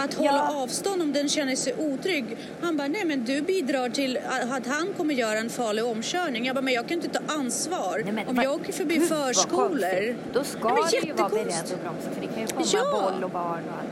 att 0.01 0.13
hålla 0.13 0.31
Ja. 0.31 0.63
avstånd 0.63 1.01
om 1.01 1.13
den 1.13 1.29
känner 1.29 1.55
sig 1.55 1.73
otrygg. 1.77 2.37
Han 2.61 2.77
bara, 2.77 2.87
nej 2.87 3.05
men 3.05 3.25
du 3.25 3.41
bidrar 3.41 3.89
till 3.89 4.19
att 4.51 4.67
han 4.67 4.87
kommer 4.97 5.13
göra 5.13 5.39
en 5.39 5.49
farlig 5.49 5.85
omkörning. 5.85 6.45
Jag 6.45 6.55
bara, 6.55 6.61
men 6.61 6.73
jag 6.73 6.87
kan 6.87 6.97
inte 6.97 7.09
ta 7.19 7.33
ansvar 7.33 8.01
Nej, 8.03 8.13
men 8.13 8.27
om 8.27 8.35
jag 8.43 8.53
åker 8.55 8.73
förbi 8.73 8.95
Gud, 8.95 9.07
förskolor. 9.09 10.15
Då 10.33 10.43
ska 10.43 10.73
Nej, 10.73 10.77
men 10.91 11.01
du 11.01 11.07
ju 11.07 11.13
vara 11.13 11.29
beredd 11.29 11.47
att 11.47 11.81
bromsa 11.83 12.09
för 12.13 12.21
det 12.21 12.27
kan 12.27 12.41
ju 12.41 12.47
komma 12.47 12.65
Ja. 12.73 13.11
boll 13.11 13.23
och 13.23 13.29
barn 13.29 13.43
och 13.67 13.73
allting. 13.79 13.88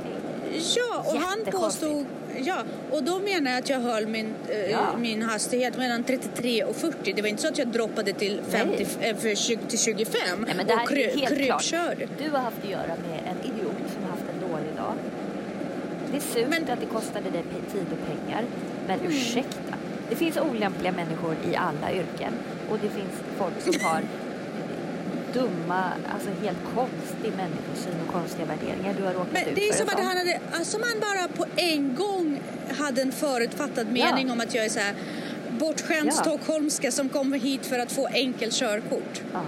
Ja, 0.76 1.04
och 1.06 1.20
han 1.20 1.46
påstod... 1.52 2.06
Ja, 2.44 2.58
och 2.92 3.04
då 3.04 3.20
menar 3.20 3.52
jag 3.52 3.60
att 3.60 3.70
jag 3.70 3.80
höll 3.80 4.08
min, 4.08 4.34
eh, 4.50 4.72
Ja. 4.72 4.98
min 4.98 5.22
hastighet 5.22 5.78
mellan 5.78 6.04
33 6.04 6.64
och 6.64 6.76
40. 6.76 7.14
Det 7.14 7.22
var 7.22 7.30
inte 7.30 7.42
så 7.42 7.48
att 7.48 7.58
jag 7.58 7.68
droppade 7.68 8.14
till, 8.14 8.42
50, 8.50 8.88
eh, 9.02 9.16
för 9.16 9.36
20, 9.36 9.58
till 9.68 9.80
25 9.80 10.22
Nej, 10.46 10.56
men 10.58 10.68
det 10.68 10.74
här 10.76 10.84
och 10.84 10.92
är 10.92 10.96
kry- 10.96 11.46
klart. 11.46 11.62
krypkörde. 11.62 12.08
Du 12.18 12.30
har 12.30 12.40
haft 12.40 12.58
att 12.64 12.70
göra 12.70 12.88
med 13.10 13.20
en 13.32 13.52
idiot 13.52 13.74
som 13.94 14.04
har 14.04 14.10
haft 14.10 14.24
en 14.34 14.50
dålig 14.52 14.76
dag. 14.76 14.94
Det 16.12 16.18
är 16.18 16.22
surt 16.22 16.46
Men- 16.50 16.64
att 16.74 16.80
det 16.80 16.86
kostade 16.86 17.30
dig 17.30 17.44
tid 17.72 17.86
och 17.92 18.08
pengar. 18.08 18.44
Men 18.88 19.00
Mm. 19.00 19.12
ursäkta. 19.12 19.74
Det 20.10 20.16
finns 20.16 20.38
olämpliga 20.38 20.92
människor 20.92 21.36
i 21.52 21.56
alla 21.56 21.92
yrken. 21.94 22.34
Och 22.70 22.78
det 22.82 22.90
finns 22.90 23.14
folk 23.38 23.62
som 23.62 23.86
har 23.86 24.02
dumma, 25.40 25.84
alltså 26.14 26.30
helt 26.44 26.58
konstig 26.76 27.32
människosyn 27.38 27.94
och 28.08 28.14
konstiga 28.14 28.46
värderingar. 28.46 28.94
Du 28.98 29.04
har 29.04 29.14
råkat 29.14 29.34
Men 29.34 29.44
ut 29.48 29.56
det 29.56 29.68
är 29.70 29.74
för 29.74 29.80
som 29.80 29.88
att 29.88 30.06
han 30.06 30.18
hade, 30.18 30.40
alltså 30.52 30.78
man 30.80 30.90
bara 31.02 31.28
på 31.28 31.46
en 31.56 31.96
gång 31.96 32.40
hade 32.78 33.02
en 33.02 33.12
förutfattad 33.12 33.88
mening 33.92 34.28
Ja. 34.28 34.34
om 34.34 34.40
att 34.40 34.56
jag 34.56 34.66
är 34.66 34.70
så 34.70 34.80
här 34.80 34.94
bortskämd 35.60 36.08
Ja. 36.08 36.12
stockholmska 36.12 36.92
som 36.92 37.10
kommer 37.10 37.40
hit 37.40 37.66
för 37.66 37.80
att 37.80 37.92
få 37.92 38.08
enkel 38.08 38.50
körkort. 38.52 39.22
Ja, 39.34 39.42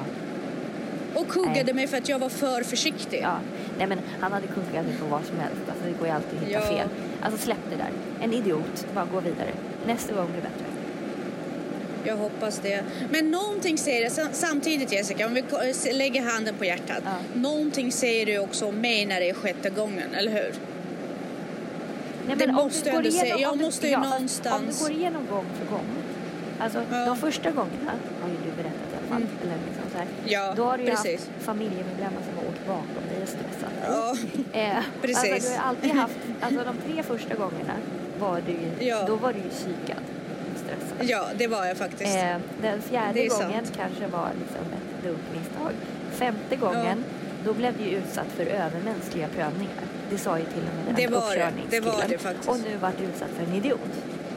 Och 1.16 1.28
kuggade 1.28 1.64
Nej. 1.64 1.74
mig 1.74 1.88
för 1.88 1.98
att 1.98 2.10
jag 2.10 2.20
var 2.20 2.30
för 2.30 2.62
försiktig. 2.64 3.20
ja. 3.24 3.38
Nej 3.78 3.88
men 3.88 4.00
han 4.20 4.32
hade 4.32 4.48
kuggat 4.48 4.86
dig 4.86 4.96
på 5.00 5.06
vad 5.06 5.26
som 5.26 5.38
helst. 5.40 5.62
Alltså 5.70 5.86
det 5.86 5.92
går 6.00 6.08
ju 6.08 6.14
alltid 6.14 6.40
att 6.40 6.48
hitta 6.48 6.62
fel. 6.62 6.88
Alltså 7.22 7.40
släpp 7.46 7.58
det 7.70 7.76
där. 7.76 7.90
En 8.22 8.34
idiot, 8.34 8.86
bara 8.96 9.06
gå 9.14 9.20
vidare. 9.20 9.50
Nästa 9.88 10.14
gång 10.14 10.28
blir 10.32 10.42
bättre. 10.42 10.66
Jag 12.04 12.18
hoppas 12.18 12.60
det. 12.60 12.84
Men 13.12 13.32
någonting 13.32 13.78
säger 13.78 14.04
det, 14.04 14.10
sam- 14.10 14.30
samtidigt 14.34 14.92
Jessica, 14.92 15.26
om 15.26 15.34
vi 15.34 15.44
s- 15.70 15.88
lägger 15.94 16.22
handen 16.22 16.56
på 16.56 16.66
hjärtat. 16.66 17.02
Ja. 17.06 17.12
Någonting 17.34 17.92
säger 17.92 18.26
du 18.26 18.38
också 18.40 18.68
om 18.68 18.76
mig 18.82 19.06
när 19.06 19.20
det 19.20 19.30
är 19.30 19.34
sjätte 19.34 19.70
gången, 19.70 20.14
eller 20.14 20.32
hur? 20.32 20.54
Nej, 22.28 22.36
Det 22.38 22.52
måste 22.52 22.90
jag 22.90 22.98
ändå 22.98 23.12
säga. 23.12 23.24
igenom- 23.26 23.42
Jag 23.42 23.52
om 23.52 23.58
du- 23.58 23.64
måste 23.66 23.88
ju 23.88 23.96
fast 23.96 24.10
någonstans- 24.10 24.82
Om 24.82 24.88
du 24.88 24.94
går 24.94 25.00
igenom 25.02 25.28
gång 25.30 25.46
för 25.60 25.66
gång. 25.76 25.86
Alltså 26.60 26.84
Ja. 26.92 27.06
de 27.06 27.18
första 27.18 27.52
gångerna 27.52 27.92
har 28.22 28.30
ju 28.30 28.36
du 28.36 28.52
berättat 28.52 28.90
i 28.94 28.96
alla 28.98 29.08
fall. 29.08 29.18
Mm. 29.22 29.30
Eller 29.44 29.54
liksom 29.68 29.84
så 29.92 29.98
här. 29.98 30.08
Ja, 30.26 30.54
Då 30.56 30.64
har 30.64 30.78
du 30.78 30.84
ju 30.84 30.90
precis. 30.90 31.12
haft 31.28 31.46
familjemedlemmar 31.46 32.22
som 32.30 32.38
har 32.38 32.44
åkt 32.52 32.68
bakom 32.68 33.04
dig 33.14 33.24
och 33.24 33.30
stressat. 33.30 33.74
Ja, 33.88 34.16
Eh, 34.60 34.78
precis. 35.02 35.34
Alltså, 35.34 35.50
du 35.50 35.56
har 35.58 35.64
alltid 35.70 35.92
haft, 35.92 36.16
alltså 36.42 36.64
de 36.64 36.94
tre 36.94 37.04
första 37.04 37.36
gångerna 37.36 37.74
var 38.20 38.42
du 38.46 38.52
ju, 38.52 38.90
Ja. 38.90 39.04
då 39.08 39.16
var 39.16 39.34
du 39.34 39.40
ju 39.40 39.50
psykad. 39.50 40.04
Ja 41.02 41.26
det 41.38 41.48
var 41.48 41.66
jag 41.66 41.78
faktiskt. 41.78 42.16
Eh, 42.16 42.36
den 42.62 42.82
fjärde 42.82 43.28
gången 43.28 43.66
sant. 43.66 43.74
kanske 43.78 44.08
var 44.08 44.30
liksom 44.40 44.74
ett 44.74 45.04
dumt 45.04 45.24
misstag. 45.34 45.72
Femte 46.12 46.56
gången, 46.56 47.04
då 47.46 47.54
blev 47.54 47.78
du 47.78 47.84
ju 47.84 47.98
utsatt 47.98 48.28
för 48.36 48.44
övermänskliga 48.46 49.28
prövningar. 49.28 49.84
Det 50.10 50.18
sa 50.18 50.38
ju 50.40 50.46
till 50.46 50.64
och 50.70 50.76
med 50.76 50.86
den 50.86 50.96
Det 50.96 51.08
var 51.08 51.36
det. 51.36 51.52
Det 51.70 51.80
var 51.80 52.04
det 52.10 52.18
faktiskt. 52.18 52.50
Och 52.50 52.60
nu 52.60 52.78
vart 52.82 52.98
du 52.98 53.04
utsatt 53.04 53.30
för 53.38 53.44
en 53.44 53.54
idiot. 53.54 53.80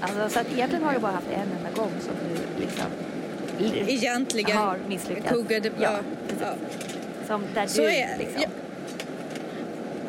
Alltså, 0.01 0.29
så 0.29 0.41
att 0.41 0.53
egentligen 0.53 0.85
har 0.85 0.93
du 0.93 0.99
bara 0.99 1.13
haft 1.13 1.27
en 1.35 1.41
enda 1.41 1.71
gång 1.83 1.93
som 2.01 2.15
du 2.29 2.61
liksom 2.65 2.87
Egentligen 3.89 4.57
har 4.57 4.79
misslyckats. 4.89 5.29
kuggade... 5.29 5.71
Ja, 5.81 5.91
Ja, 5.93 5.99
ja. 6.41 6.55
Som 7.27 7.43
där 7.55 7.67
Så 7.67 7.81
du 7.83 7.89
är- 7.89 8.19
liksom. 8.19 8.43
ja. 8.43 8.49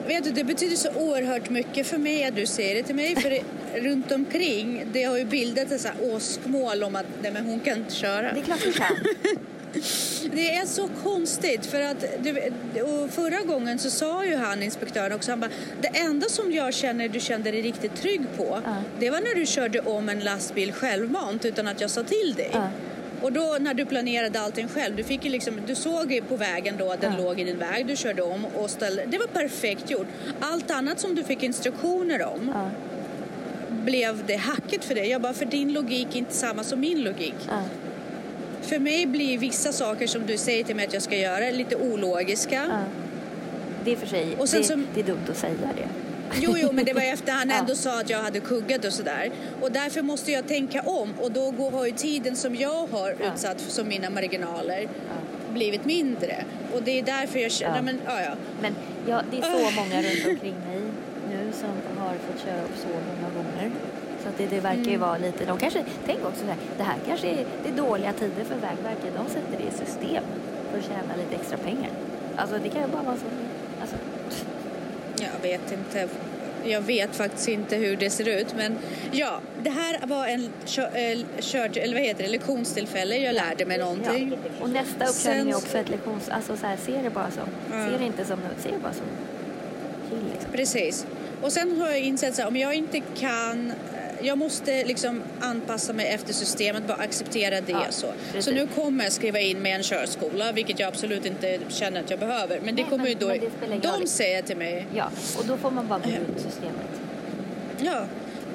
Vet 0.07 0.23
du, 0.23 0.31
det 0.31 0.43
betyder 0.43 0.75
så 0.75 0.89
oerhört 0.95 1.49
mycket 1.49 1.87
för 1.87 1.97
mig 1.97 2.25
att 2.25 2.35
du 2.35 2.45
säger 2.45 2.75
det 2.75 2.83
till 2.83 2.95
mig. 2.95 3.15
För 3.15 3.29
det, 3.29 3.41
runt 3.89 4.11
omkring, 4.11 4.85
det 4.93 5.03
har 5.03 5.17
ju 5.17 5.25
bildat 5.25 5.71
ett 5.71 5.81
så 5.81 5.87
här 5.87 5.97
åskmål 6.15 6.83
om 6.83 6.95
att 6.95 7.05
nej, 7.21 7.31
men 7.31 7.45
hon 7.45 7.59
kan 7.59 7.77
inte 7.77 7.95
köra. 7.95 8.33
Det 8.33 8.39
är 8.39 8.43
klart 8.43 8.63
du 8.63 8.73
kan. 8.73 8.95
Det 10.33 10.55
är 10.55 10.65
så 10.65 10.89
konstigt 11.03 11.65
för 11.65 11.81
att 11.81 12.05
förra 13.13 13.41
gången 13.41 13.79
så 13.79 13.89
sa 13.89 14.25
ju 14.25 14.35
han 14.35 14.63
inspektören 14.63 15.11
också, 15.13 15.31
han 15.31 15.39
bara, 15.39 15.51
det 15.81 15.87
enda 15.87 16.29
som 16.29 16.51
jag 16.51 16.73
känner 16.73 17.07
du 17.09 17.19
kände 17.19 17.51
dig 17.51 17.61
riktigt 17.61 17.95
trygg 17.95 18.21
på, 18.37 18.61
Ja. 18.65 18.75
det 18.99 19.09
var 19.09 19.19
när 19.21 19.35
du 19.35 19.45
körde 19.45 19.79
om 19.79 20.09
en 20.09 20.19
lastbil 20.19 20.71
självmant 20.73 21.45
utan 21.45 21.67
att 21.67 21.81
jag 21.81 21.89
sa 21.89 22.03
till 22.03 22.33
dig. 22.37 22.49
Ja. 22.53 22.67
Och 23.23 23.31
då 23.31 23.57
när 23.59 23.73
du 23.73 23.85
planerade 23.85 24.39
allting 24.39 24.67
själv, 24.67 24.95
du, 24.95 25.03
fick 25.03 25.25
ju 25.25 25.31
liksom, 25.31 25.59
du 25.67 25.75
såg 25.75 26.11
ju 26.11 26.21
på 26.21 26.35
vägen 26.35 26.75
då 26.79 26.91
att 26.91 27.01
den 27.01 27.13
Ja. 27.17 27.23
låg 27.23 27.39
i 27.39 27.43
din 27.43 27.57
väg, 27.57 27.85
du 27.87 27.95
körde 27.95 28.21
om 28.21 28.45
och 28.45 28.69
ställde, 28.69 29.05
det 29.05 29.17
var 29.17 29.27
perfekt 29.27 29.89
gjort. 29.89 30.07
Allt 30.39 30.71
annat 30.71 30.99
som 30.99 31.15
du 31.15 31.23
fick 31.23 31.43
instruktioner 31.43 32.23
om 32.25 32.51
Ja, 32.53 32.69
blev 33.69 34.25
det 34.25 34.35
hacket 34.35 34.83
för 34.85 34.95
dig. 34.95 35.09
Jag 35.09 35.21
bara, 35.21 35.33
för 35.33 35.45
din 35.45 35.73
logik 35.73 36.07
är 36.13 36.17
inte 36.17 36.33
samma 36.33 36.63
som 36.63 36.79
min 36.79 37.03
logik. 37.03 37.35
ja. 37.49 37.61
För 38.61 38.79
mig 38.79 39.05
blir 39.05 39.37
vissa 39.37 39.71
saker 39.71 40.07
som 40.07 40.25
du 40.25 40.37
säger 40.37 40.63
till 40.63 40.75
mig 40.75 40.85
att 40.87 40.93
jag 40.93 41.03
ska 41.03 41.17
göra 41.17 41.51
lite 41.51 41.75
ologiska. 41.75 42.81
Det 43.85 43.91
är 43.91 43.95
för 43.95 44.07
sig, 44.07 44.35
Och 44.39 44.49
sen 44.49 44.61
det, 44.61 44.67
som- 44.67 44.87
det 44.93 44.99
är 44.99 45.03
dumt 45.05 45.19
att 45.29 45.37
säga 45.37 45.53
det. 45.77 45.87
Jo, 46.41 46.55
jo, 46.57 46.71
men 46.71 46.85
det 46.85 46.93
var 46.93 47.01
efter 47.01 47.31
han 47.31 47.49
Ja. 47.49 47.55
ändå 47.55 47.75
sa 47.75 47.99
att 47.99 48.09
jag 48.09 48.19
hade 48.19 48.39
kuggat 48.39 48.85
och 48.85 48.93
sådär. 48.93 49.31
Och 49.61 49.71
därför 49.71 50.01
måste 50.01 50.31
jag 50.31 50.47
tänka 50.47 50.81
om 50.81 51.13
och 51.21 51.31
då 51.31 51.51
går, 51.51 51.71
har 51.71 51.85
ju 51.85 51.91
tiden 51.91 52.35
som 52.35 52.55
jag 52.55 52.87
har 52.87 53.15
Ja. 53.19 53.33
utsatt 53.33 53.59
som 53.61 53.87
mina 53.87 54.09
marginaler 54.09 54.81
Ja. 54.81 55.53
blivit 55.53 55.85
mindre. 55.85 56.45
Och 56.73 56.83
det 56.83 56.99
är 56.99 57.03
därför 57.03 57.39
jag 57.39 57.51
känner, 57.51 57.75
Ja. 57.75 57.81
men 57.81 57.99
ja, 58.05 58.21
ja. 58.21 58.31
Men 58.61 58.75
ja, 59.07 59.21
det 59.31 59.37
är 59.37 59.41
så 59.41 59.57
Ugh. 59.67 59.75
många 59.75 60.01
runt 60.01 60.25
omkring 60.27 60.55
mig 60.67 60.81
nu 61.29 61.51
som 61.53 61.69
har 61.97 62.13
fått 62.13 62.43
köra 62.45 62.61
upp 62.63 62.77
så 62.81 62.87
många 62.87 63.29
gånger. 63.35 63.71
Så 64.23 64.29
det, 64.37 64.45
det 64.45 64.59
verkar 64.59 64.77
Mm. 64.79 64.91
ju 64.91 64.97
vara 64.97 65.17
lite, 65.17 65.45
de 65.45 65.57
kanske, 65.57 65.83
tänk 66.05 66.19
också 66.25 66.39
så 66.41 66.45
här, 66.47 66.57
det 66.77 66.83
här 66.83 66.95
kanske 67.07 67.27
är, 67.27 67.45
det 67.63 67.69
är 67.69 67.73
dåliga 67.73 68.13
tider 68.13 68.43
för 68.43 68.55
Vägverket. 68.55 69.11
De 69.17 69.25
sätter 69.33 69.57
det 69.57 69.63
i 69.63 69.85
system 69.85 70.23
för 70.71 70.77
att 70.77 70.83
tjäna 70.85 71.15
lite 71.17 71.35
extra 71.41 71.57
pengar. 71.57 71.89
Alltså 72.35 72.55
det 72.63 72.69
kan 72.69 72.81
ju 72.81 72.87
bara 72.87 73.03
vara 73.03 73.15
så. 73.15 73.25
Alltså, 73.81 73.95
Jag 75.33 75.49
vet 75.49 75.71
inte. 75.71 76.07
Jag 76.65 76.81
vet 76.81 77.15
faktiskt 77.15 77.47
inte 77.47 77.75
hur 77.75 77.95
det 77.95 78.09
ser 78.09 78.27
ut. 78.27 78.47
Men 78.57 78.77
ja, 79.11 79.39
det 79.63 79.69
här 79.69 80.07
var 80.07 80.27
en 80.27 80.43
eh, 80.93 81.19
kört, 81.39 81.77
eller 81.77 81.93
vad 81.93 82.03
heter 82.03 82.23
det, 82.23 82.29
lektionstillfälle. 82.29 83.17
Jag 83.17 83.35
lärde 83.35 83.65
mig 83.65 83.77
någonting. 83.77 84.37
ja. 84.43 84.63
Och 84.63 84.69
nästa 84.69 85.05
uppkörning 85.05 85.49
är 85.51 85.55
också 85.55 85.77
ett 85.77 85.89
lektions... 85.89 86.29
Alltså 86.29 86.57
så 86.57 86.67
här, 86.67 86.77
se 86.85 87.01
det 87.03 87.09
bara 87.09 87.31
som, 87.31 87.43
Ja. 87.71 87.85
se 87.89 87.97
det 87.97 88.05
inte 88.05 88.25
som, 88.25 88.39
se 88.59 88.69
det 88.71 88.77
bara 88.83 88.93
som 88.93 89.05
liksom. 90.31 90.51
Precis. 90.51 91.05
Och 91.41 91.51
sen 91.51 91.81
har 91.81 91.89
jag 91.89 91.99
insett 91.99 92.39
att 92.39 92.47
om 92.47 92.57
jag 92.57 92.73
inte 92.75 92.99
kan 93.19 93.73
jag 94.23 94.37
måste 94.37 94.83
liksom 94.85 95.21
anpassa 95.39 95.93
mig 95.93 96.07
efter 96.07 96.33
systemet, 96.33 96.87
bara 96.87 96.97
acceptera 96.97 97.61
det. 97.61 97.71
Ja, 97.71 97.83
så. 97.89 98.07
precis. 98.31 98.45
så 98.45 98.51
nu 98.51 98.67
kommer 98.75 99.03
jag 99.03 99.13
skriva 99.13 99.39
in 99.39 99.61
med 99.61 99.75
en 99.75 99.83
körskola, 99.83 100.51
vilket 100.51 100.79
jag 100.79 100.87
absolut 100.87 101.25
inte 101.25 101.59
känner 101.69 101.99
att 101.99 102.09
jag 102.09 102.19
behöver. 102.19 102.59
Men 102.65 102.75
det 102.75 102.81
Nej, 102.81 102.89
kommer 102.89 103.03
men- 103.03 103.07
ju 103.13 103.19
då, 103.19 103.27
men 103.69 103.79
de 103.79 103.87
roll. 103.87 104.07
säger 104.07 104.41
till 104.41 104.57
mig, 104.57 104.87
Ja, 104.95 105.09
och 105.37 105.45
då 105.45 105.57
får 105.57 105.71
man 105.71 105.87
bara 105.87 105.99
gå 105.99 106.09
ut 106.09 106.41
systemet. 106.41 106.89
ja. 107.79 108.05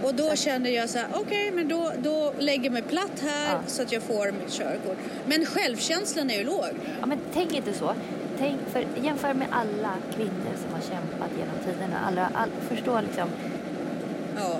Och 0.02 0.14
då 0.14 0.36
känner 0.36 0.70
jag 0.70 0.90
så 0.90 0.98
här, 0.98 1.06
okej, 1.14 1.50
men 1.50 1.68
då, 1.68 1.92
då 1.98 2.32
lägger 2.38 2.64
jag 2.64 2.72
mig 2.72 2.82
platt 2.82 3.20
här 3.22 3.52
Ja. 3.52 3.58
så 3.66 3.82
att 3.82 3.92
jag 3.92 4.02
får 4.02 4.32
mitt 4.32 4.52
körkort. 4.52 4.96
Men 5.26 5.46
självkänslan 5.46 6.30
är 6.30 6.38
ju 6.38 6.44
låg. 6.44 6.68
Ja, 7.00 7.06
men 7.06 7.18
tänk 7.34 7.52
inte 7.56 7.72
så. 7.72 7.94
Tänk, 8.38 8.56
för, 8.72 8.84
jämför 9.02 9.34
med 9.34 9.46
alla 9.50 9.94
kvinnor 10.16 10.52
som 10.64 10.72
har 10.74 10.80
kämpat 10.80 11.30
genom 11.38 11.54
tiderna. 11.64 11.98
Alla, 12.06 12.30
all, 12.34 12.48
förstå 12.68 13.00
liksom, 13.00 13.28
Ja, 14.36 14.58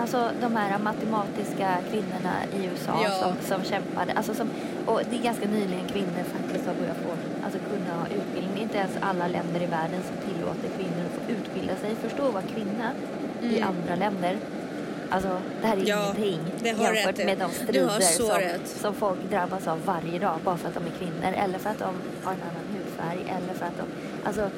alltså 0.00 0.30
de 0.40 0.56
här 0.56 0.78
matematiska 0.78 1.76
kvinnorna 1.90 2.34
i 2.56 2.64
USA 2.66 3.00
Ja. 3.04 3.10
som, 3.10 3.32
som 3.48 3.64
kämpade. 3.64 4.12
Alltså 4.12 4.34
som, 4.34 4.48
och 4.86 5.00
det 5.10 5.16
är 5.16 5.22
ganska 5.22 5.48
nyligen 5.48 5.86
kvinnor 5.88 6.22
faktiskt 6.36 6.66
har 6.66 6.74
börjat 6.74 6.96
få, 6.96 7.10
alltså 7.44 7.58
kunna 7.58 7.98
ha 8.00 8.06
utbildning. 8.06 8.52
Det 8.54 8.60
är 8.60 8.62
inte 8.62 8.78
ens 8.78 8.92
alla 9.00 9.28
länder 9.28 9.62
i 9.62 9.66
världen 9.66 10.00
som 10.08 10.16
tillåter 10.30 10.68
kvinnor 10.76 11.04
att 11.06 11.24
få 11.24 11.32
utbilda 11.32 11.76
sig. 11.76 11.94
Förstå 11.94 12.26
att 12.28 12.34
vara 12.34 12.44
kvinna 12.54 12.90
i 13.42 13.56
Mm. 13.58 13.68
andra 13.68 13.96
länder. 13.96 14.36
Alltså 15.10 15.38
det 15.60 15.66
här 15.66 15.76
är 15.76 15.80
Ja, 15.88 16.14
ingenting 16.16 16.40
jämfört 16.64 17.18
i. 17.18 17.24
med 17.24 17.38
de 17.38 17.50
strider 17.50 18.00
som, 18.00 18.28
rätt. 18.38 18.68
som 18.68 18.94
folk 18.94 19.18
drabbas 19.30 19.66
av 19.68 19.78
varje 19.84 20.18
dag 20.18 20.38
bara 20.44 20.56
för 20.56 20.68
att 20.68 20.74
de 20.74 20.84
är 20.84 20.90
kvinnor 20.98 21.32
eller 21.44 21.58
för 21.58 21.70
att 21.70 21.78
de 21.78 21.94
har 22.24 22.32
en 22.32 22.38
annan 22.42 22.66
hudfärg 22.74 23.18
eller 23.36 23.54
för 23.54 23.66
att 23.66 23.76
de, 23.76 23.84
alltså 24.28 24.50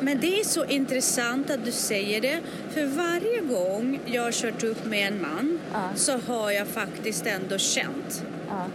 Men 0.00 0.20
det 0.20 0.40
är 0.40 0.44
så 0.44 0.64
intressant 0.64 1.50
att 1.50 1.64
du 1.64 1.72
säger 1.72 2.20
det. 2.20 2.40
För 2.74 2.86
varje 2.86 3.40
gång 3.40 4.00
jag 4.06 4.22
har 4.22 4.32
kört 4.32 4.62
upp 4.64 4.84
med 4.84 5.08
en 5.12 5.20
man 5.22 5.58
Ja. 5.72 5.88
så 5.94 6.18
har 6.26 6.50
jag 6.50 6.66
faktiskt 6.68 7.26
ändå 7.26 7.58
känt 7.58 8.24
ja, 8.48 8.66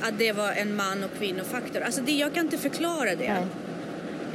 att 0.00 0.18
det 0.18 0.32
var 0.32 0.52
en 0.52 0.76
man 0.76 1.04
och 1.04 1.10
kvinnofaktor. 1.18 1.80
Alltså 1.80 2.00
det, 2.00 2.12
jag 2.12 2.34
kan 2.34 2.44
inte 2.44 2.58
förklara 2.58 3.14
det. 3.14 3.32
nej. 3.32 3.46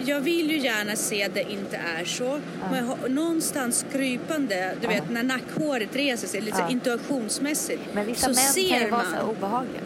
Jag 0.06 0.22
vill 0.22 0.52
ju 0.52 0.58
gärna 0.58 0.96
se 0.96 1.24
att 1.24 1.34
det 1.34 1.52
inte 1.52 1.78
är 2.00 2.06
så. 2.06 2.40
Men 2.72 2.78
jag 2.78 2.84
har 2.86 3.10
någonstans 3.10 3.86
krypande, 3.92 4.76
du 4.82 4.86
Ja. 4.88 4.90
vet 4.90 5.10
när 5.10 5.24
nackhåret 5.24 5.96
reser 5.96 6.28
sig, 6.28 6.42
lite 6.42 6.58
Ja. 6.60 6.66
så 6.68 6.72
intuitionsmässigt. 6.72 7.82
Men 7.94 8.06
vissa 8.06 8.22
så 8.22 8.28
män 8.30 8.36
kan 8.36 8.54
ser 8.54 8.80
ju 8.86 8.90
vara 8.90 9.04
man. 9.04 9.14
så 9.22 9.28
obehagliga. 9.28 9.82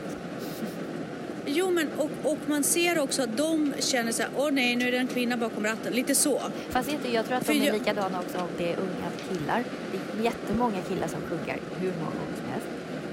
Jo, 1.57 1.71
men 1.71 1.87
och, 1.97 2.09
och 2.23 2.37
man 2.47 2.63
ser 2.63 2.99
också 2.99 3.21
att 3.23 3.37
de 3.37 3.73
känner 3.79 4.11
så 4.11 4.21
här, 4.21 4.31
åh 4.37 4.51
nej, 4.51 4.75
nu 4.75 4.87
är 4.87 4.91
det 4.91 4.97
en 4.97 5.07
kvinna 5.07 5.37
bakom 5.37 5.63
ratten. 5.65 5.93
Lite 5.93 6.15
så. 6.15 6.41
Fast 6.69 6.89
inte, 6.89 7.11
jag 7.13 7.25
tror 7.25 7.37
att 7.37 7.47
de 7.47 7.67
är 7.67 7.73
likadana 7.73 8.19
också 8.19 8.37
om 8.37 8.47
det 8.57 8.71
är 8.73 8.77
unga 8.77 9.09
killar. 9.29 9.63
Det 9.91 10.19
är 10.19 10.23
jättemånga 10.23 10.81
killar 10.89 11.07
som 11.07 11.21
kuggar 11.21 11.59
hur 11.79 11.91
många 11.91 12.05
gånger 12.11 12.35
som 12.37 12.49
helst. 12.51 12.67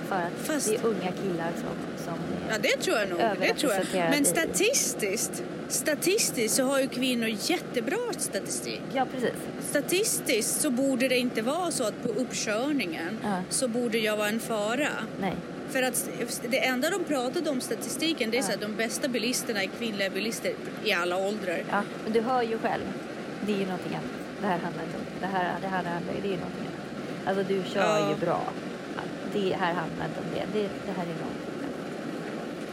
För 0.08 0.16
att 0.16 0.46
Fast- 0.46 0.68
det 0.68 0.74
är 0.76 0.86
unga 0.86 1.12
killar 1.22 1.52
som, 1.56 2.04
som 2.04 2.14
Ja, 2.50 2.54
det 2.62 2.82
tror 2.82 2.98
jag 2.98 3.08
nog. 3.08 3.18
Det 3.40 3.54
tror 3.54 3.72
jag. 3.72 4.10
Men 4.10 4.24
statistiskt, 4.24 5.42
statistiskt 5.68 6.54
så 6.54 6.62
har 6.64 6.80
ju 6.80 6.88
kvinnor 6.88 7.28
jättebra 7.40 7.96
statistik. 8.18 8.80
Ja, 8.94 9.06
precis. 9.12 9.32
Statistiskt 9.70 10.60
så 10.60 10.70
borde 10.70 11.08
det 11.08 11.18
inte 11.18 11.42
vara 11.42 11.70
så 11.70 11.84
att 11.84 12.02
på 12.02 12.08
uppkörningen 12.08 13.18
Ja. 13.22 13.42
så 13.50 13.68
borde 13.68 13.98
jag 13.98 14.16
vara 14.16 14.28
en 14.28 14.40
fara. 14.40 14.88
Nej. 15.20 15.34
För 15.72 15.82
att 15.82 16.10
det 16.50 16.66
enda 16.66 16.90
de 16.90 17.04
pratade 17.04 17.50
om 17.50 17.60
statistiken 17.60 18.30
det 18.30 18.38
är 18.38 18.42
Ja. 18.48 18.54
att 18.54 18.60
de 18.60 18.74
bästa 18.76 19.08
bilisterna 19.08 19.62
är 19.62 19.66
kvinnliga 19.66 20.10
bilister 20.10 20.52
i 20.84 20.92
alla 20.92 21.16
åldrar. 21.16 21.62
Ja, 21.70 21.82
men 22.04 22.12
du 22.12 22.20
hör 22.20 22.42
ju 22.42 22.58
själv. 22.58 22.82
Det 23.46 23.52
är 23.52 23.56
ju 23.58 23.64
någonting 23.64 23.92
annat. 23.94 24.10
Det 24.40 24.46
här 24.46 24.58
handlar 24.58 24.82
inte 24.84 24.96
om. 24.98 25.04
Det 25.20 25.26
här, 25.26 25.54
det 25.60 25.66
här 25.68 25.84
handlar, 25.84 26.12
det 26.22 26.28
är 26.28 26.32
ju 26.32 26.36
någonting 26.36 26.66
annat. 26.66 27.28
Alltså 27.38 27.54
du 27.54 27.62
kör 27.70 27.98
Ja. 27.98 28.10
ju 28.10 28.16
bra. 28.26 28.40
Det 29.32 29.56
här 29.60 29.74
handlar 29.74 30.06
inte 30.06 30.20
om 30.20 30.26
det. 30.34 30.58
Det, 30.58 30.68
det 30.86 30.92
här 30.96 31.02
är 31.04 31.08
någonting. 31.08 31.41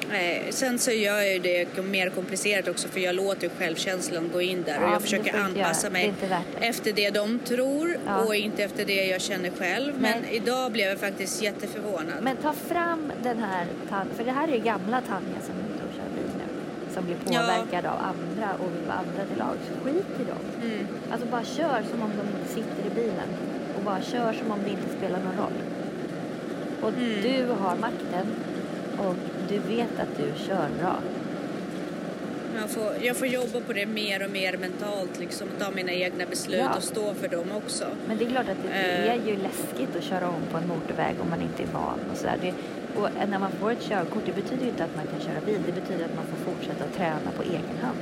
Nej, 0.10 0.48
sen 0.50 0.80
så 0.80 0.92
gör 0.92 1.18
jag 1.22 1.34
ju 1.34 1.40
det 1.40 1.84
mer 1.84 2.10
komplicerat 2.10 2.68
också 2.68 2.88
för 2.88 3.00
jag 3.00 3.16
låter 3.16 3.50
självkänslan 3.50 4.30
gå 4.34 4.42
in 4.42 4.64
där 4.64 4.72
Ja, 4.74 4.78
och 4.78 4.84
men 4.84 4.92
jag 4.94 5.02
försöker 5.02 5.38
anpassa 5.40 5.88
göra. 5.88 5.94
Mig 5.94 6.14
det. 6.60 6.66
efter 6.68 6.94
det 6.94 7.10
de 7.10 7.40
tror 7.40 7.98
Ja. 8.06 8.18
och 8.26 8.36
inte 8.36 8.64
efter 8.64 8.86
det 8.86 9.06
jag 9.08 9.22
känner 9.22 9.50
själv. 9.52 9.94
Men 10.00 10.22
Nej. 10.22 10.36
idag 10.36 10.72
blev 10.72 10.88
jag 10.90 10.98
faktiskt 11.00 11.42
jätteförvånad. 11.42 12.16
Men 12.22 12.36
ta 12.38 12.54
fram 12.54 13.12
den 13.24 13.38
här 13.40 13.66
Tanja, 13.90 14.14
för 14.16 14.24
det 14.24 14.32
här 14.32 14.48
är 14.48 14.52
ju 14.54 14.60
gamla 14.60 15.02
Tanja 15.02 15.40
som 15.46 15.56
är 15.56 15.64
ute 15.76 15.84
och 15.90 15.94
kör 15.96 16.10
bil 16.16 16.32
nu. 16.38 16.46
Som 16.94 17.06
blir 17.06 17.16
Ja. 17.30 17.40
påverkad 17.40 17.86
av 17.86 17.98
andra 17.98 18.54
och 18.60 18.72
vill 18.76 18.86
vara 18.88 18.98
andra 18.98 19.26
till 19.30 19.38
lags. 19.38 19.66
Skit 19.84 20.06
i 20.22 20.24
dem. 20.24 20.44
Mm. 20.72 20.88
Alltså 21.12 21.28
bara 21.28 21.44
kör 21.44 21.84
som 21.92 22.02
om 22.02 22.12
de 22.22 22.54
sitter 22.54 22.82
i 22.92 22.96
bilen. 22.96 23.30
Och 23.78 23.84
bara 23.84 24.02
kör 24.02 24.34
som 24.34 24.52
om 24.52 24.60
det 24.66 24.70
inte 24.70 24.90
spelar 24.98 25.20
någon 25.20 25.38
roll. 25.38 25.58
Och 26.82 26.90
Mm. 26.90 27.22
du 27.22 27.46
har 27.54 27.76
makten 27.76 28.28
och 29.08 29.16
du 29.50 29.76
vet 29.76 30.00
att 30.00 30.18
du 30.18 30.46
kör 30.48 30.70
bra. 30.80 30.96
Jag, 32.62 32.70
får, 32.70 32.94
jag 33.02 33.18
får 33.18 33.28
jobba 33.28 33.60
på 33.68 33.74
det 33.74 33.86
mer 33.86 34.26
och 34.26 34.32
mer 34.32 34.58
mentalt, 34.58 35.20
liksom, 35.20 35.48
ta 35.60 35.72
mina 35.72 35.92
egna 35.92 36.26
beslut 36.26 36.60
Ja. 36.60 36.76
och 36.78 36.84
stå 36.84 37.14
för 37.14 37.28
dem 37.28 37.48
också. 37.56 37.86
Men 38.08 38.18
det 38.18 38.26
är 38.26 38.30
klart 38.30 38.50
att 38.50 38.58
det, 38.64 38.70
Eh. 38.80 39.12
är 39.12 39.16
ju 39.28 39.36
läskigt 39.36 39.96
att 39.98 40.04
köra 40.04 40.28
om 40.28 40.42
på 40.52 40.58
en 40.58 40.68
motorväg 40.68 41.16
om 41.22 41.30
man 41.30 41.42
inte 41.42 41.64
är 41.64 41.68
van 41.68 42.00
och 42.12 42.18
sådär. 42.18 42.38
Det, 42.42 42.54
och 43.00 43.10
när 43.30 43.40
man 43.40 43.52
får 43.52 43.72
ett 43.72 43.82
körkort, 43.82 44.24
det 44.26 44.32
betyder 44.42 44.64
ju 44.64 44.70
inte 44.70 44.84
att 44.84 44.96
man 44.96 45.06
kan 45.08 45.20
köra 45.20 45.42
bil. 45.46 45.60
Det 45.66 45.72
betyder 45.82 46.06
att 46.06 46.16
man 46.16 46.26
får 46.26 46.52
fortsätta 46.52 46.86
träna 46.98 47.30
på 47.38 47.44
egen 47.44 47.78
hand. 47.82 47.98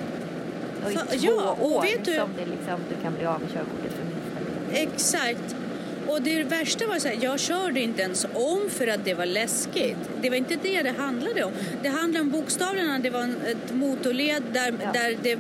Och 0.86 0.92
i 0.92 0.96
Fa- 0.96 1.06
två 1.06 1.18
ja, 1.20 1.58
år 1.62 1.82
vet 1.82 2.06
du- 2.06 2.16
som 2.16 2.30
det 2.38 2.46
liksom, 2.46 2.78
du 2.90 2.96
kan 3.04 3.14
bli 3.14 3.26
av 3.26 3.40
med 3.42 3.50
körkortet 3.50 3.92
för 3.98 4.04
minsta. 4.04 4.38
Exakt. 4.94 5.56
Och 6.08 6.22
det 6.22 6.44
värsta 6.44 6.88
var 6.88 7.00
så 7.00 7.08
här, 7.08 7.18
jag 7.22 7.40
körde 7.40 7.80
inte 7.80 8.02
ens 8.02 8.26
om 8.34 8.70
för 8.70 8.88
att 8.88 9.06
det 9.06 9.14
var 9.14 9.26
läskigt. 9.26 9.98
Det 10.22 10.30
var 10.30 10.38
inte 10.38 10.56
det 10.64 10.82
det 10.82 10.94
handlade 10.98 11.44
om. 11.44 11.52
Det 11.84 11.90
handlade 11.90 12.22
om 12.22 12.30
bokstäverna, 12.30 13.00
det 13.00 13.10
var 13.10 13.22
en, 13.22 13.36
ett 13.46 13.74
motorled 13.76 14.44
där, 14.54 14.74
Ja. 14.84 14.92
där 14.94 15.18
det 15.24 15.32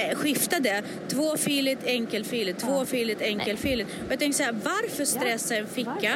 eh, 0.00 0.16
skiftade. 0.16 0.82
Tvåfiligt, 1.08 1.84
enkelfiligt, 1.86 2.58
tvåfiligt, 2.58 3.22
enkelfiligt. 3.22 3.88
Och 4.06 4.12
jag 4.12 4.18
tänkte 4.18 4.38
så 4.38 4.44
här, 4.44 4.52
varför 4.64 5.04
stressa 5.04 5.56
en 5.56 5.66
ficka? 5.66 6.14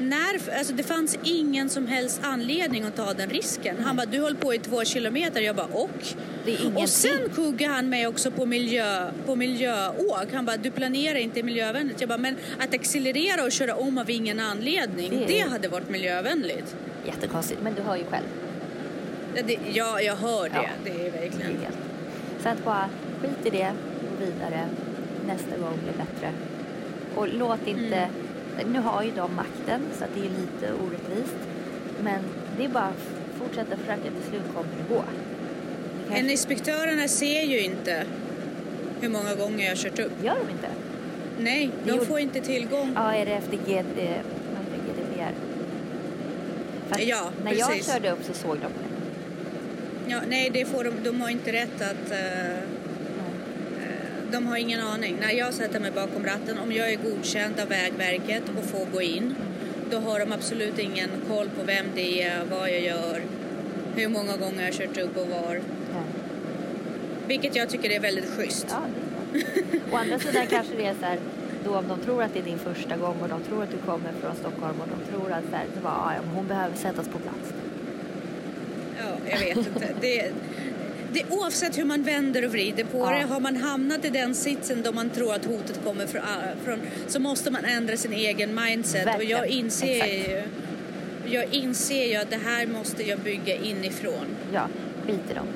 När, 0.00 0.58
alltså 0.58 0.72
det 0.72 0.82
fanns 0.82 1.18
ingen 1.22 1.68
som 1.68 1.86
helst 1.86 2.20
anledning 2.22 2.84
att 2.84 2.96
ta 2.96 3.12
den 3.12 3.30
risken. 3.30 3.76
Han 3.84 3.96
bara, 3.96 4.06
du 4.06 4.20
höll 4.20 4.36
på 4.36 4.54
i 4.54 4.58
två 4.58 4.84
kilometer. 4.84 5.40
Jag 5.40 5.56
bara, 5.56 5.66
och? 5.66 5.90
Det 6.44 6.50
är 6.50 6.60
ingenting. 6.60 6.82
Och 6.82 6.88
sen 6.88 7.28
kuggade 7.34 7.74
han 7.74 7.88
mig 7.88 8.06
också 8.06 8.30
på, 8.30 8.46
miljö, 8.46 9.10
på 9.26 9.36
miljöåk. 9.36 10.32
Han 10.32 10.46
bara, 10.46 10.56
du 10.56 10.70
planerar 10.70 11.18
inte 11.18 11.42
miljövänligt. 11.42 12.00
Jag 12.00 12.08
bara, 12.08 12.18
men 12.18 12.36
att 12.58 12.74
accelerera 12.74 13.44
och 13.44 13.52
köra 13.52 13.74
om 13.74 13.98
av 13.98 14.10
ingen 14.10 14.40
anledning, 14.40 15.10
Det 15.10 15.26
det, 15.26 15.40
hade 15.40 15.68
varit 15.68 15.88
miljövänligt. 15.88 16.76
Jättekonstigt, 17.06 17.60
men 17.62 17.74
du 17.74 17.82
hör 17.82 17.96
ju 17.96 18.04
själv. 18.04 18.26
Ja, 19.34 19.42
det, 19.46 19.58
ja 19.72 20.00
jag 20.00 20.16
hör 20.16 20.48
det. 20.48 20.50
Ja. 20.54 20.68
Det 20.84 20.90
är 20.90 20.98
Det 20.98 21.06
är 21.06 21.10
verkligen... 21.10 21.56
Så 22.42 22.48
att 22.48 22.64
bara 22.64 22.90
skit 23.22 23.46
i 23.46 23.50
det, 23.50 23.72
gå 24.18 24.24
vidare. 24.24 24.68
Nästa 25.26 25.56
gång 25.58 25.78
blir 25.82 25.92
bättre. 25.92 26.32
Och 27.14 27.28
låt 27.28 27.66
inte... 27.66 27.96
Mm. 27.96 28.10
Nu 28.72 28.78
har 28.80 29.02
ju 29.02 29.10
de 29.10 29.34
makten 29.34 29.80
så 29.98 30.04
det 30.14 30.20
är 30.20 30.24
lite 30.24 30.72
orättvist. 30.82 31.36
Men 32.02 32.20
det 32.58 32.64
är 32.64 32.68
bara 32.68 32.84
att 32.84 33.08
fortsätta 33.38 33.76
försöka 33.76 34.02
till 34.02 34.28
slut 34.30 34.42
kommer 34.54 34.68
det 34.88 34.94
gå. 34.94 35.02
Men 36.08 36.30
inspektörerna 36.30 37.08
ser 37.08 37.42
ju 37.42 37.60
inte 37.60 38.04
hur 39.00 39.08
många 39.08 39.34
gånger 39.34 39.64
jag 39.64 39.70
har 39.70 39.76
kört 39.76 39.98
upp. 39.98 40.12
Gör 40.24 40.34
de 40.46 40.50
inte? 40.52 40.68
Nej, 41.38 41.70
de 41.84 41.90
gjorde- 41.90 42.06
får 42.06 42.20
inte 42.20 42.40
tillgång. 42.40 42.92
Ja, 42.94 43.14
är 43.14 43.26
det 43.26 43.32
efter 43.32 43.56
GD, 43.56 44.22
GDPR? 44.86 45.34
För 46.88 46.94
att 46.94 47.06
Ja, 47.06 47.30
när 47.44 47.52
jag 47.54 47.68
precis. 47.68 47.92
körde 47.92 48.10
upp 48.10 48.24
så 48.24 48.32
såg 48.34 48.56
de 48.56 48.60
det. 48.60 50.10
Ja, 50.12 50.20
nej, 50.28 50.50
det 50.54 50.64
får 50.64 50.84
de, 50.84 50.90
de 51.04 51.20
har 51.20 51.28
inte 51.30 51.52
rätt 51.52 51.80
att... 51.82 52.10
eh, 52.10 52.58
De 54.32 54.46
har 54.46 54.56
ingen 54.56 54.80
aning. 54.80 55.16
När 55.20 55.30
jag 55.30 55.54
sätter 55.54 55.80
mig 55.80 55.90
bakom 55.90 56.26
ratten, 56.26 56.58
om 56.58 56.72
jag 56.72 56.92
är 56.92 56.96
godkänd 56.96 57.60
av 57.60 57.68
Vägverket 57.68 58.42
och 58.58 58.64
får 58.64 58.86
gå 58.92 59.02
in, 59.02 59.34
då 59.90 59.98
har 59.98 60.20
de 60.20 60.32
absolut 60.32 60.78
ingen 60.78 61.10
koll 61.28 61.48
på 61.48 61.64
vem 61.64 61.86
det 61.94 62.22
är, 62.22 62.44
vad 62.50 62.70
jag 62.70 62.80
gör, 62.80 63.22
hur 63.96 64.08
många 64.08 64.36
gånger 64.36 64.64
jag 64.64 64.74
kört 64.74 64.98
upp 64.98 65.16
och 65.16 65.26
var. 65.28 65.54
Ja. 65.92 66.02
Vilket 67.26 67.56
jag 67.56 67.68
tycker 67.68 67.90
är 67.90 68.00
väldigt 68.00 68.30
schysst. 68.30 68.66
Ja. 68.70 68.82
Å 69.92 69.96
andra 69.96 70.18
sidan 70.18 70.46
kanske 70.50 70.76
det 70.76 70.86
är 70.86 70.94
så 71.00 71.06
här, 71.06 71.18
då 71.64 71.76
om 71.76 71.88
de 71.88 72.00
tror 72.00 72.22
att 72.22 72.32
det 72.32 72.38
är 72.38 72.44
din 72.44 72.58
första 72.58 72.96
gång 72.96 73.16
och 73.22 73.28
de 73.28 73.42
tror 73.42 73.62
att 73.62 73.70
du 73.70 73.76
kommer 73.76 74.12
från 74.20 74.36
Stockholm 74.36 74.80
och 74.80 74.88
de 74.88 75.12
tror 75.12 75.32
att 75.32 75.44
så 75.50 75.56
här, 75.56 75.66
det 75.74 75.80
var, 75.80 75.90
ja, 75.90 76.20
hon 76.34 76.46
behöver 76.46 76.76
sättas 76.76 77.08
på 77.08 77.18
plats. 77.18 77.52
Ja, 78.98 79.30
jag 79.30 79.38
vet 79.38 79.56
inte. 79.56 79.94
Det, 80.00 80.32
det, 81.12 81.22
oavsett 81.30 81.78
hur 81.78 81.84
man 81.84 82.02
vänder 82.02 82.44
och 82.44 82.50
vrider 82.52 82.84
på 82.84 82.98
Ja. 82.98 83.10
det, 83.10 83.22
har 83.24 83.40
man 83.40 83.56
hamnat 83.56 84.04
i 84.04 84.08
den 84.10 84.34
sitsen 84.34 84.82
då 84.82 84.92
man 84.92 85.10
tror 85.10 85.34
att 85.34 85.44
hotet 85.44 85.84
kommer 85.84 86.06
från, 86.06 86.22
från 86.64 86.78
så 87.08 87.20
måste 87.20 87.50
man 87.50 87.64
ändra 87.64 87.96
sin 87.96 88.12
egen 88.12 88.54
mindset. 88.64 89.06
Verkligen. 89.06 89.36
Och 89.40 89.46
jag 89.46 89.48
inser 89.48 89.94
Exakt. 90.04 90.12
ju 90.12 90.42
jag 91.32 91.54
inser 91.54 92.04
ju 92.06 92.16
att 92.16 92.30
det 92.30 92.40
här 92.44 92.66
måste 92.66 93.02
jag 93.08 93.18
bygga 93.18 93.54
inifrån. 93.56 94.26
Ja, 94.52 94.68
skit 95.06 95.20
i 95.30 95.34
dem. 95.34 95.46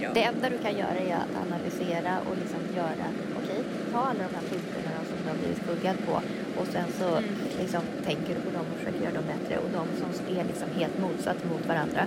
Ja. 0.00 0.08
Det 0.14 0.22
enda 0.22 0.50
du 0.50 0.58
kan 0.58 0.76
göra 0.78 0.98
är 1.10 1.14
att 1.14 1.34
analysera 1.46 2.18
och 2.30 2.36
liksom 2.42 2.60
göra, 2.76 3.06
okej, 3.38 3.60
ta 3.92 3.98
alla 3.98 4.18
de 4.28 4.34
här 4.38 4.44
punkterna 4.50 4.90
som 5.08 5.16
du 5.24 5.28
har 5.30 5.36
blivit 5.38 5.58
skuggad 5.64 5.96
på 6.06 6.12
och 6.60 6.66
sen 6.72 6.84
så 6.98 7.08
Mm. 7.08 7.24
liksom 7.60 7.80
tänker 8.06 8.28
du 8.34 8.40
på 8.46 8.50
dem 8.58 8.66
och 8.72 8.78
försöker 8.78 9.00
göra 9.04 9.14
dem 9.14 9.24
bättre 9.34 9.54
och 9.58 9.70
de 9.78 9.84
som 10.00 10.36
är 10.38 10.44
liksom 10.44 10.68
helt 10.80 10.98
motsatt 10.98 11.40
mot 11.50 11.66
varandra, 11.68 12.02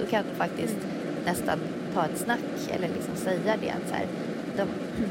då 0.00 0.06
kan 0.06 0.24
du 0.30 0.34
faktiskt 0.44 0.76
Mm. 0.82 1.24
nästan 1.24 1.58
ta 1.94 2.04
ett 2.04 2.18
snack 2.18 2.38
eller 2.70 2.88
liksom 2.88 3.16
säga 3.16 3.56
det 3.60 3.70
att 3.70 3.88
så 3.88 3.94
här, 3.94 4.06
de, 4.56 4.66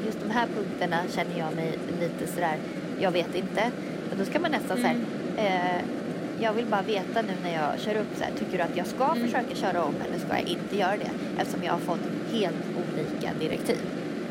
just 0.06 0.20
de 0.24 0.30
här 0.32 0.48
punkterna 0.56 0.98
känner 1.16 1.40
jag 1.40 1.56
mig 1.56 1.78
lite 2.00 2.32
sådär, 2.34 2.56
jag 3.00 3.12
vet 3.12 3.36
inte. 3.36 3.64
Och 4.12 4.18
då 4.18 4.26
ska 4.26 4.40
man 4.40 4.52
nästan 4.52 4.78
Mm. 4.78 4.82
så 5.36 5.42
här, 5.42 5.46
eh, 5.78 5.82
jag 6.40 6.54
vill 6.54 6.66
bara 6.66 6.82
veta 6.82 7.22
nu 7.22 7.34
när 7.44 7.54
jag 7.54 7.80
kör 7.80 7.96
upp 7.96 8.12
så 8.18 8.24
här, 8.24 8.32
tycker 8.40 8.58
du 8.58 8.64
att 8.64 8.78
jag 8.78 8.88
ska 8.88 9.04
Mm. 9.06 9.26
försöka 9.26 9.56
köra 9.56 9.84
om 9.84 9.94
eller 10.08 10.20
ska 10.20 10.30
jag 10.40 10.48
inte 10.48 10.78
göra 10.78 10.98
det? 10.98 11.12
Eftersom 11.42 11.64
jag 11.64 11.72
har 11.74 11.80
fått 11.80 12.06
helt 12.32 12.64
olika 12.82 13.30
direktiv. 13.40 13.78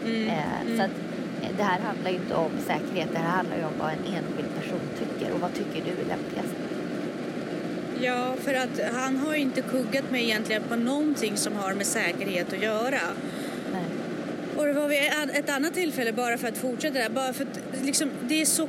Mm, 0.05 0.29
Eh, 0.29 0.61
mm. 0.67 0.77
Så 0.79 0.83
att 0.85 0.91
eh, 1.43 1.49
det 1.57 1.63
här 1.63 1.81
handlar 1.81 2.11
ju 2.11 2.17
inte 2.17 2.35
om 2.35 2.51
säkerhet, 2.67 3.09
det 3.13 3.19
här 3.19 3.37
handlar 3.37 3.57
ju 3.57 3.65
om 3.65 3.73
vad 3.79 3.89
en 3.91 4.05
enskild 4.15 4.51
person 4.61 4.81
tycker 4.99 5.33
och 5.35 5.41
vad 5.41 5.55
tycker 5.55 5.83
du 5.85 5.91
är 6.03 6.07
lämpligast? 6.15 6.50
Ja, 8.03 8.35
för 8.45 8.55
att 8.55 8.81
han 8.95 9.17
har 9.17 9.35
inte 9.35 9.63
kuggat 9.63 10.11
mig 10.11 10.25
egentligen 10.25 10.63
på 10.69 10.77
någonting 10.77 11.37
som 11.37 11.57
har 11.57 11.75
med 11.75 11.87
säkerhet 11.87 12.53
att 12.53 12.63
göra. 12.63 13.01
Nej. 13.73 13.85
Och 14.57 14.67
det 14.67 14.73
var 14.73 14.89
vid 14.89 14.99
ett 15.35 15.51
annat 15.51 15.75
tillfälle, 15.75 16.13
bara 16.13 16.39
för 16.39 16.49
att 16.49 16.59
fortsätta 16.59 16.99
där, 16.99 17.09
bara 17.09 17.33
för 17.33 17.45
att 17.45 17.85
liksom, 17.85 18.11
det 18.29 18.41
är 18.41 18.47
så 18.47 18.69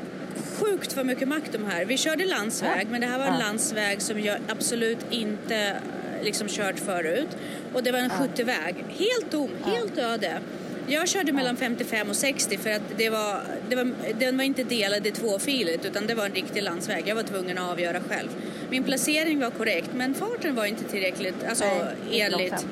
sjukt 0.59 0.95
vad 0.95 1.05
mycket 1.05 1.27
makt 1.27 1.51
de 1.51 1.65
här. 1.65 1.85
Vi 1.85 1.97
körde 1.97 2.25
landsväg, 2.25 2.81
Ja. 2.85 2.91
men 2.91 3.01
det 3.01 3.07
här 3.07 3.17
var 3.19 3.25
en 3.25 3.33
Ja. 3.33 3.39
landsväg 3.39 4.01
som 4.01 4.19
jag 4.19 4.37
absolut 4.49 4.99
inte 5.09 5.75
liksom 6.23 6.47
kört 6.47 6.79
förut. 6.79 7.27
Och 7.73 7.83
det 7.83 7.91
var 7.91 7.99
en 7.99 8.11
Ja. 8.19 8.25
70-väg, 8.25 8.75
helt 8.89 9.31
tom, 9.31 9.49
helt 9.65 9.97
öde. 9.97 10.39
Jag 10.87 11.07
körde 11.07 11.31
mellan 11.31 11.57
55 11.57 12.09
och 12.09 12.15
60 12.15 12.57
för 12.57 12.69
att 12.71 12.81
det 12.97 13.09
var, 13.09 13.41
det 13.69 13.75
var, 13.75 13.93
den 14.19 14.37
var 14.37 14.43
inte 14.43 14.63
delad 14.63 15.07
i 15.07 15.11
tvåfiligt 15.11 15.85
utan 15.85 16.07
det 16.07 16.15
var 16.15 16.25
en 16.25 16.33
riktig 16.33 16.63
landsväg. 16.63 17.03
Jag 17.07 17.15
var 17.15 17.23
tvungen 17.23 17.57
att 17.57 17.71
avgöra 17.71 18.01
själv. 18.09 18.29
Min 18.69 18.83
placering 18.83 19.39
var 19.39 19.49
korrekt 19.49 19.89
men 19.93 20.13
farten 20.13 20.55
var 20.55 20.65
inte 20.65 20.83
tillräckligt, 20.83 21.43
alltså 21.49 21.65
Nej, 21.65 22.21
enligt. 22.21 22.65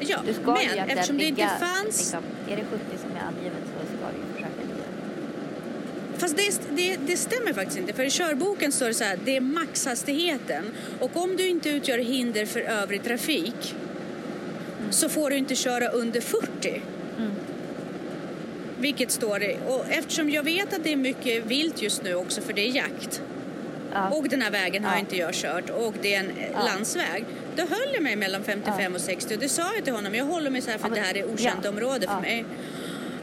Ja, 0.00 0.18
men 0.44 0.88
eftersom 0.88 1.18
det 1.18 1.24
inte 1.24 1.48
fanns 1.60 1.98
Liksom, 1.98 2.22
är 2.48 2.56
det 2.56 2.64
70 2.70 2.84
som 3.02 3.10
är 3.10 3.20
angivet 3.20 3.62
så 3.64 3.86
ska 3.86 4.06
du 4.06 4.34
försöka 4.34 4.62
ligga. 4.62 4.84
Fast 6.18 6.36
det, 6.36 6.76
det, 6.76 6.96
det 7.06 7.16
stämmer 7.16 7.52
faktiskt 7.52 7.78
inte. 7.78 7.92
För 7.92 8.04
i 8.04 8.10
körboken 8.10 8.72
står 8.72 8.86
det 8.86 8.94
så 8.94 9.04
här, 9.04 9.18
det 9.24 9.36
är 9.36 9.40
maxhastigheten. 9.40 10.64
Och 11.00 11.16
om 11.16 11.36
du 11.36 11.48
inte 11.48 11.70
utgör 11.70 11.98
hinder 11.98 12.46
för 12.46 12.60
övrig 12.60 13.02
trafik 13.02 13.74
så 14.90 15.08
får 15.08 15.30
du 15.30 15.36
inte 15.36 15.54
köra 15.54 15.88
under 15.88 16.20
40. 16.20 16.82
Vilket 18.80 19.10
står 19.10 19.38
det. 19.38 19.56
Och 19.66 19.84
eftersom 19.90 20.30
jag 20.30 20.42
vet 20.42 20.74
att 20.74 20.84
det 20.84 20.92
är 20.92 20.96
mycket 20.96 21.46
vilt 21.46 21.82
just 21.82 22.02
nu 22.02 22.14
också 22.14 22.40
för 22.40 22.52
det 22.52 22.68
är 22.68 22.72
jakt. 22.76 23.22
Ja. 23.92 24.08
Och 24.10 24.28
den 24.28 24.42
här 24.42 24.50
vägen 24.50 24.84
har 24.84 24.92
Ja. 24.94 24.98
inte 25.00 25.16
jag 25.16 25.34
kört 25.34 25.70
och 25.70 25.94
det 26.02 26.14
är 26.14 26.20
en 26.20 26.32
Ja. 26.52 26.64
landsväg. 26.64 27.24
Då 27.56 27.62
höll 27.62 27.94
jag 27.94 28.02
mig 28.02 28.16
mellan 28.16 28.42
55 28.44 28.94
och 28.94 29.00
60 29.00 29.34
och 29.34 29.40
det 29.40 29.48
sa 29.48 29.74
jag 29.74 29.84
till 29.84 29.92
honom. 29.92 30.14
Jag 30.14 30.24
håller 30.24 30.50
mig 30.50 30.60
så 30.60 30.70
här 30.70 30.78
för 30.78 30.88
men- 30.88 30.98
det 30.98 31.04
här 31.04 31.16
är 31.16 31.24
okänt 31.24 31.66
område 31.66 32.06
för 32.06 32.20
mig. 32.20 32.44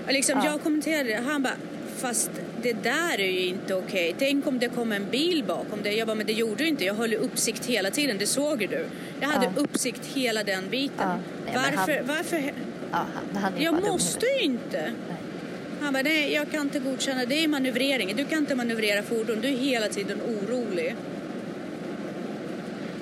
Och 0.08 0.14
liksom, 0.14 0.42
Ja. 0.46 0.52
Jag 0.52 0.64
kommenterade 0.64 1.10
det. 1.10 1.22
Han 1.26 1.44
bara, 1.44 1.54
fast 1.98 2.32
det 2.62 2.74
där 2.74 3.20
är 3.20 3.32
ju 3.32 3.46
inte 3.46 3.76
okej. 3.76 4.16
Tänk 4.20 4.48
om 4.48 4.60
det 4.60 4.70
kom 4.70 4.92
en 4.92 5.10
bil 5.12 5.44
bakom 5.48 5.82
dig. 5.84 5.98
Jag 5.98 6.08
bara, 6.08 6.16
men 6.16 6.26
det 6.28 6.34
gjorde 6.34 6.64
du 6.64 6.68
inte. 6.68 6.86
Jag 6.86 6.94
höll 6.94 7.14
uppsikt 7.14 7.66
hela 7.66 7.92
tiden. 7.92 8.18
Det 8.18 8.28
såg 8.28 8.62
ju 8.62 8.68
du. 8.68 8.86
Jag 9.22 9.28
hade 9.28 9.52
uppsikt 9.56 10.02
hela 10.14 10.44
den 10.44 10.70
biten. 10.70 11.08
Nej, 11.46 11.56
varför? 11.56 11.94
han- 11.98 12.08
varför? 12.08 12.54
Ja, 12.92 13.06
han, 13.34 13.44
han 13.44 13.54
Jag 13.62 13.74
måste 13.84 14.26
ju 14.26 14.40
inte. 14.44 14.82
Nej. 14.82 15.18
Han 15.82 15.94
bara, 15.94 16.04
nej 16.04 16.34
jag 16.34 16.52
kan 16.52 16.62
inte 16.62 16.80
godkänna. 16.80 17.26
Det 17.26 17.44
är 17.44 17.48
manövrering. 17.48 18.16
Du 18.16 18.26
kan 18.26 18.38
inte 18.38 18.56
manövrera 18.56 19.04
fordon. 19.04 19.38
Du 19.42 19.48
är 19.48 19.52
hela 19.58 19.88
tiden 19.88 20.22
orolig. 20.22 20.96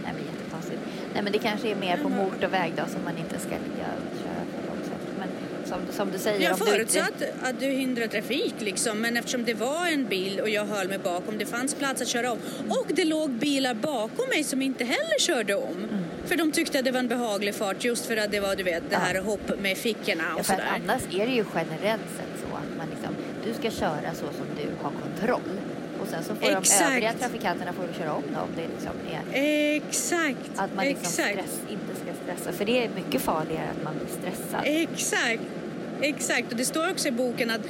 Nej, 0.04 0.14
men 0.14 0.24
jättekonstigt. 0.26 0.80
Nej, 1.14 1.24
men 1.24 1.32
det 1.32 1.40
kanske 1.40 1.70
är 1.70 1.76
mer 1.76 1.98
på 1.98 2.10
Jaha. 2.10 2.24
motorväg 2.24 2.74
då 2.78 2.84
som 2.92 3.04
man 3.04 3.18
inte 3.18 3.40
ska 3.40 3.50
ligga 3.50 3.88
och 3.98 4.18
köra 4.24 4.46
för 4.52 4.68
långsamt. 4.68 5.02
Men 5.20 5.28
som, 5.66 5.94
som 5.96 6.12
du 6.12 6.20
säger, 6.20 6.42
Jag 6.50 6.60
du 6.60 6.66
förutsatt 6.66 7.24
att 7.44 7.60
du 7.60 7.66
hindrar 7.66 8.08
trafik 8.08 8.56
liksom, 8.60 9.00
men 9.02 9.18
eftersom 9.18 9.44
det 9.46 9.54
var 9.54 9.88
en 9.88 10.06
bil 10.06 10.40
och 10.40 10.50
jag 10.50 10.66
höll 10.66 10.88
mig 10.88 10.98
bakom, 10.98 11.38
det 11.38 11.46
fanns 11.46 11.76
plats 11.76 12.02
att 12.02 12.08
köra 12.08 12.32
om. 12.32 12.38
Och 12.70 12.88
det 12.90 13.06
låg 13.06 13.30
bilar 13.32 13.74
bakom 13.74 14.26
mig 14.30 14.44
som 14.44 14.62
inte 14.62 14.84
heller 14.84 15.20
körde 15.20 15.56
om. 15.56 15.78
Mm. 15.78 16.04
För 16.26 16.36
de 16.36 16.52
tyckte 16.52 16.80
att 16.80 16.86
det 16.86 16.92
var 16.92 17.00
en 17.00 17.08
behaglig 17.08 17.56
fart 17.56 17.84
just 17.84 18.06
för 18.06 18.18
att 18.18 18.32
det 18.32 18.40
var 18.40 18.56
du 18.56 18.64
vet, 18.64 18.84
det 18.90 18.96
Ja. 18.96 19.00
här 19.00 19.22
hopp 19.22 19.60
med 19.62 19.78
fickorna 19.78 20.24
Ja, 20.34 20.40
och 20.40 20.46
för 20.46 20.54
att 20.54 20.60
sådär. 20.60 20.82
annars 20.86 21.02
är 21.12 21.26
det 21.28 21.34
ju 21.34 21.46
generellt 21.56 22.02
sett 22.18 22.42
så 22.50 22.56
att 22.56 22.78
man 22.78 22.88
liksom, 22.90 23.16
du 23.46 23.54
ska 23.54 23.72
köra 23.72 24.14
så 24.14 24.26
som 24.26 24.48
du 24.58 24.68
har 24.84 24.92
kontroll. 25.02 25.60
Och 26.02 26.08
sen 26.08 26.24
så 26.24 26.36
får 26.36 26.52
de 26.52 26.58
Exakt. 26.58 26.92
övriga 26.92 27.14
trafikanterna 27.14 27.74
får 27.74 27.88
köra 28.00 28.14
om 28.14 28.24
då 28.34 28.40
om 28.40 28.50
det 28.56 28.62
liksom 28.62 28.92
är 29.34 29.76
Exakt, 29.76 30.52
att 30.56 30.76
man 30.76 30.86
liksom 30.86 31.12
stress, 31.12 31.62
inte 31.70 31.96
ska 31.96 32.14
stressa. 32.24 32.52
För 32.52 32.66
det 32.66 32.86
är 32.86 32.90
mycket 32.90 33.22
farligare 33.22 33.70
att 33.78 33.84
man 33.84 33.94
blir 33.98 34.08
stressad. 34.08 34.62
exakt. 34.66 35.42
Exakt, 36.02 36.52
och 36.52 36.58
det 36.58 36.66
står 36.66 36.92
också 36.92 37.08
i 37.08 37.12
boken 37.12 37.52
att 37.52 37.62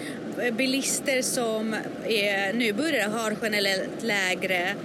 eh, 0.41 0.53
bilister 0.53 1.21
som 1.21 1.75
är 2.05 2.53
nybörjare 2.53 3.09
har 3.11 3.35
generellt 3.41 4.03
lägre, 4.03 4.75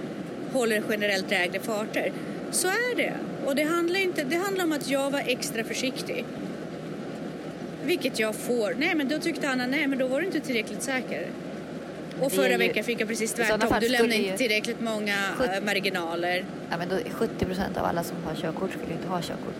håller 0.53 0.83
generellt 0.89 1.29
lägre 1.29 1.59
farter. 1.59 2.11
Så 2.51 2.67
är 2.67 2.95
det. 2.95 3.13
Och 3.45 3.55
det 3.55 3.63
handlar, 3.63 3.99
inte, 3.99 4.23
det 4.23 4.35
handlar 4.35 4.63
om 4.63 4.71
att 4.71 4.89
jag 4.89 5.11
var 5.11 5.23
extra 5.25 5.63
försiktig. 5.63 6.25
Vilket 7.85 8.19
jag 8.19 8.35
får. 8.35 8.75
Nej 8.77 8.95
men 8.95 9.07
då 9.07 9.19
tyckte 9.19 9.47
han 9.47 9.61
att 9.61 9.69
nej 9.69 9.87
men 9.87 9.99
då 9.99 10.07
var 10.07 10.19
du 10.19 10.25
inte 10.25 10.39
tillräckligt 10.39 10.83
säker. 10.83 11.27
Och 12.21 12.29
Det 12.29 12.35
förra 12.35 12.51
ju- 12.51 12.57
veckan 12.57 12.83
fick 12.83 13.01
jag 13.01 13.07
precis 13.07 13.33
tvärtom. 13.33 13.59
Du 13.59 13.89
lämnar 13.89 14.07
skulle 14.09 14.15
inte 14.15 14.37
tillräckligt 14.37 14.81
många 14.81 15.15
Sjut- 15.37 15.57
eh, 15.57 15.63
marginaler. 15.63 16.45
Ja, 16.69 16.77
men 16.77 16.89
då, 16.89 16.95
70 17.11 17.45
procent 17.45 17.77
av 17.77 17.85
alla 17.85 18.03
som 18.03 18.17
har 18.25 18.35
körkort 18.35 18.71
skulle 18.71 18.93
inte 18.93 19.07
ha 19.07 19.21
körkort. 19.21 19.55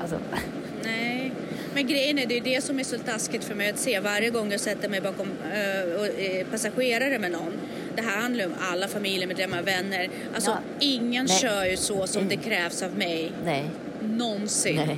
Alltså, 0.00 0.18
Nej, 0.84 1.32
men 1.74 1.86
grejen 1.86 2.18
är 2.18 2.26
det 2.26 2.36
är 2.36 2.40
det 2.40 2.64
som 2.64 2.78
är 2.78 2.84
så 2.84 2.98
taskigt 2.98 3.44
för 3.44 3.54
mig 3.54 3.70
att 3.70 3.78
se 3.78 4.00
varje 4.00 4.30
gång 4.30 4.50
jag 4.52 4.60
sätter 4.60 4.88
mig 4.88 5.00
bakom 5.00 5.28
eh, 5.52 6.46
passagerare 6.50 7.18
med 7.18 7.30
någon. 7.30 7.52
Det 7.96 8.02
här 8.02 8.20
handlar 8.20 8.46
om 8.46 8.54
alla 8.60 8.88
familjemedlemmar, 8.88 9.62
vänner. 9.62 10.08
Alltså 10.34 10.50
Ja. 10.50 10.58
ingen 10.80 11.26
Nej. 11.26 11.38
kör 11.38 11.64
ju 11.64 11.76
så 11.76 12.06
som 12.06 12.28
det 12.28 12.34
Mm. 12.34 12.44
krävs 12.46 12.82
av 12.82 12.98
mig. 12.98 13.32
nej, 13.44 13.64
Någonsin. 14.00 14.76
nej. 14.76 14.96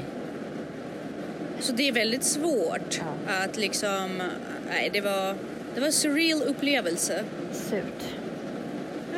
Så 1.64 1.72
det 1.72 1.88
är 1.88 1.92
väldigt 1.92 2.24
svårt 2.24 3.00
Ja. 3.26 3.34
att 3.44 3.56
liksom... 3.56 4.22
Nej, 4.68 4.90
det 4.92 5.00
var, 5.00 5.34
det 5.74 5.80
var 5.80 5.86
en 5.86 5.92
surreal 5.92 6.42
upplevelse. 6.42 7.24
Surt. 7.52 8.04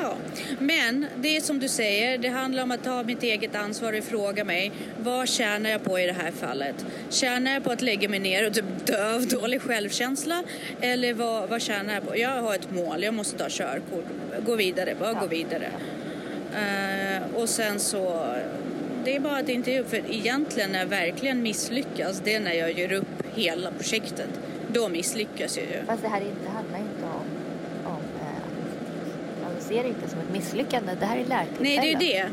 Ja, 0.02 0.14
men 0.58 1.06
det 1.16 1.36
är 1.36 1.40
som 1.40 1.58
du 1.58 1.68
säger, 1.68 2.18
det 2.18 2.28
handlar 2.28 2.62
om 2.62 2.70
att 2.70 2.84
ta 2.84 3.02
mitt 3.02 3.22
eget 3.22 3.54
ansvar 3.54 3.92
och 3.98 4.04
fråga 4.04 4.44
mig 4.44 4.72
vad 4.98 5.28
tjänar 5.28 5.70
jag 5.70 5.84
på 5.84 5.98
i 5.98 6.06
det 6.06 6.12
här 6.12 6.30
fallet? 6.30 6.86
Tjänar 7.10 7.52
jag 7.52 7.64
på 7.64 7.70
att 7.72 7.82
lägga 7.82 8.08
mig 8.08 8.18
ner 8.18 8.46
och 8.46 8.54
typ 8.54 8.64
dö 8.86 9.14
av 9.14 9.26
dålig 9.26 9.62
självkänsla? 9.62 10.42
Eller 10.80 11.14
vad, 11.14 11.48
vad 11.48 11.62
tjänar 11.62 11.94
jag 11.94 12.08
på? 12.08 12.16
Jag 12.18 12.42
har 12.42 12.54
ett 12.54 12.70
mål, 12.70 13.02
jag 13.02 13.14
måste 13.14 13.38
ta 13.38 13.46
körkort, 13.48 14.04
gå 14.46 14.56
vidare, 14.56 14.94
bara 15.00 15.12
Ja. 15.12 15.20
gå 15.20 15.26
vidare. 15.26 15.68
Eh, 16.54 17.22
och 17.34 17.48
sen 17.48 17.80
så, 17.80 18.26
det 19.06 19.16
är 19.16 19.20
bara 19.20 19.36
att 19.36 19.48
inte 19.48 19.72
är 19.72 19.80
upp, 19.80 19.90
för 19.90 20.02
egentligen 20.10 20.72
när 20.72 20.78
jag 20.78 20.86
verkligen 20.86 21.42
misslyckas, 21.42 22.20
det 22.24 22.34
är 22.34 22.40
när 22.40 22.52
jag 22.52 22.78
gör 22.78 22.92
upp 22.92 23.22
hela 23.34 23.70
projektet. 23.70 24.28
Då 24.72 24.88
misslyckas 24.88 25.56
jag 25.56 25.66
ju. 25.66 25.86
Fast 25.86 26.02
det 26.02 26.08
här 26.08 26.20
inte, 26.20 26.50
handlar 26.50 26.78
inte 26.78 27.04
om, 27.04 27.26
om 27.84 28.02
eh, 28.20 29.46
att 29.46 29.54
alltså, 29.54 29.68
se 29.68 29.82
det 29.82 29.88
inte 29.88 30.08
som 30.08 30.18
ett 30.20 30.32
misslyckande. 30.32 30.92
Det 31.00 31.06
här 31.06 31.16
är 31.16 31.24
lärtillfällen. 31.24 31.62
Nej, 31.62 31.96
det 31.98 32.16
är 32.16 32.24
det. 32.24 32.30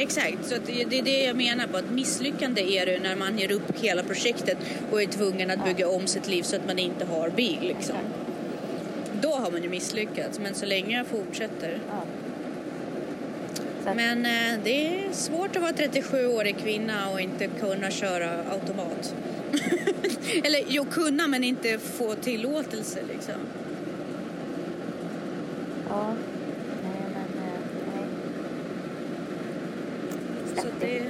Exakt, 0.00 0.44
så 0.44 0.54
det 0.66 0.98
är 0.98 1.02
det 1.02 1.24
jag 1.24 1.36
menar 1.36 1.66
på 1.66 1.76
att 1.76 1.90
misslyckande 1.90 2.76
är 2.76 2.86
det 2.86 2.98
när 2.98 3.16
man 3.16 3.38
ger 3.38 3.52
upp 3.52 3.78
hela 3.80 4.02
projektet 4.02 4.58
och 4.92 5.02
är 5.02 5.06
tvungen 5.06 5.50
att 5.50 5.64
bygga 5.64 5.88
om 5.88 6.06
sitt 6.06 6.28
liv 6.28 6.42
så 6.42 6.56
att 6.56 6.66
man 6.66 6.78
inte 6.78 7.04
har 7.04 7.30
bil 7.30 7.58
liksom. 7.60 7.96
Då 9.20 9.34
har 9.34 9.50
man 9.50 9.62
ju 9.62 9.68
misslyckats, 9.68 10.38
men 10.38 10.54
så 10.54 10.66
länge 10.66 10.96
jag 10.96 11.06
fortsätter. 11.06 11.78
Ja. 11.90 12.02
Men 13.84 14.26
eh, 14.26 14.60
det 14.64 14.86
är 14.86 15.12
svårt 15.12 15.56
att 15.56 15.62
vara 15.62 15.72
37-årig 15.72 16.58
kvinna 16.58 17.08
och 17.10 17.20
inte 17.20 17.46
kunna 17.46 17.90
köra 17.90 18.30
automat. 18.50 19.14
Eller 20.44 20.60
jo, 20.68 20.84
kunna 20.90 21.28
men 21.28 21.44
inte 21.44 21.78
få 21.78 22.14
tillåtelse 22.14 22.98
liksom. 23.12 23.34
ja. 25.88 26.14
Nej, 26.82 27.02
men 27.14 27.44
eh, 27.44 27.60
nej. 27.94 28.06
Så 30.56 30.66
det, 30.80 31.02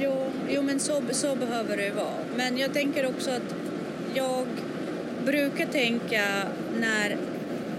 jo, 0.00 0.30
jo, 0.50 0.62
men 0.62 0.80
så, 0.80 1.02
så 1.10 1.34
behöver 1.34 1.76
det 1.76 1.90
vara. 1.90 2.24
Men 2.36 2.58
jag 2.58 2.72
tänker 2.72 3.06
också 3.06 3.30
att 3.30 3.54
jag 4.14 4.46
brukar 5.24 5.66
tänka 5.66 6.24
när 6.80 7.16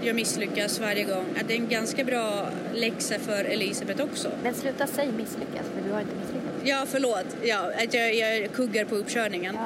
jag 0.02 0.16
misslyckas 0.16 0.80
varje 0.80 1.04
gång 1.04 1.24
att 1.40 1.48
det 1.48 1.54
är 1.54 1.58
en 1.58 1.68
ganska 1.68 2.04
bra 2.04 2.48
läxa 2.74 3.18
för 3.18 3.44
Elisabeth 3.44 4.02
också. 4.02 4.30
Men 4.42 4.54
sluta 4.54 4.86
säga 4.86 5.12
misslyckas, 5.12 5.66
för 5.74 5.88
du 5.88 5.92
har 5.92 6.00
inte 6.00 6.14
misslyckats. 6.14 6.56
Ja, 6.64 6.86
förlåt. 6.88 7.26
Ja, 7.42 7.72
att 7.84 7.94
jag, 7.94 8.14
jag 8.14 8.52
kuggar 8.52 8.84
på 8.84 8.96
uppkörningen. 8.96 9.58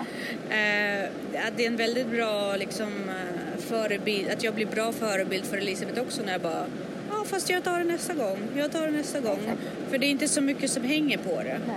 Ja. 0.51 0.57
Eh, 0.57 1.05
att 1.47 1.57
det 1.57 1.65
är 1.65 1.67
en 1.67 1.77
väldigt 1.77 2.07
bra 2.07 2.57
liksom, 2.57 3.09
eh, 3.09 3.61
förebild, 3.61 4.31
att 4.31 4.43
jag 4.43 4.55
blir 4.55 4.67
bra 4.67 4.93
förebild 4.93 5.45
för 5.45 5.57
Elisabeth 5.57 6.01
också 6.01 6.23
när 6.23 6.33
jag 6.33 6.41
bara 6.41 6.67
Ja, 7.11 7.25
fast 7.25 7.51
jag 7.51 7.65
tar 7.65 7.79
det 7.79 7.85
nästa 7.85 8.15
gång. 8.15 8.39
Jag 8.57 8.73
tar 8.73 8.87
det 8.87 8.93
nästa 8.93 9.21
gång. 9.21 9.39
Exakt. 9.39 9.61
För 9.91 9.99
det 9.99 10.07
är 10.07 10.11
inte 10.11 10.29
så 10.29 10.41
mycket 10.41 10.71
som 10.71 10.85
hänger 10.85 11.19
på 11.19 11.43
det. 11.43 11.61
Nej. 11.67 11.77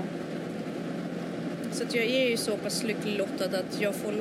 Så 1.77 1.83
jag 1.97 2.05
är 2.05 2.29
ju 2.29 2.37
så 2.37 2.57
pass 2.57 2.83
lycklig 2.83 3.17
lottad 3.17 3.45
att 3.45 3.81
jag 3.81 3.95
får, 3.95 4.13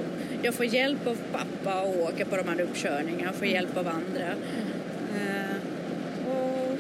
jag 0.43 0.55
får 0.55 0.67
hjälp 0.67 1.07
av 1.07 1.17
pappa 1.33 1.73
att 1.81 1.97
åka 1.97 2.25
på 2.25 2.37
de 2.37 2.49
här 2.49 2.61
uppkörningarna. 2.61 3.25
Jag 3.25 3.35
får 3.35 3.47
hjälp 3.47 3.77
av 3.77 3.89
andra. 3.89 4.29
Eh, 5.17 5.57
och 6.31 6.77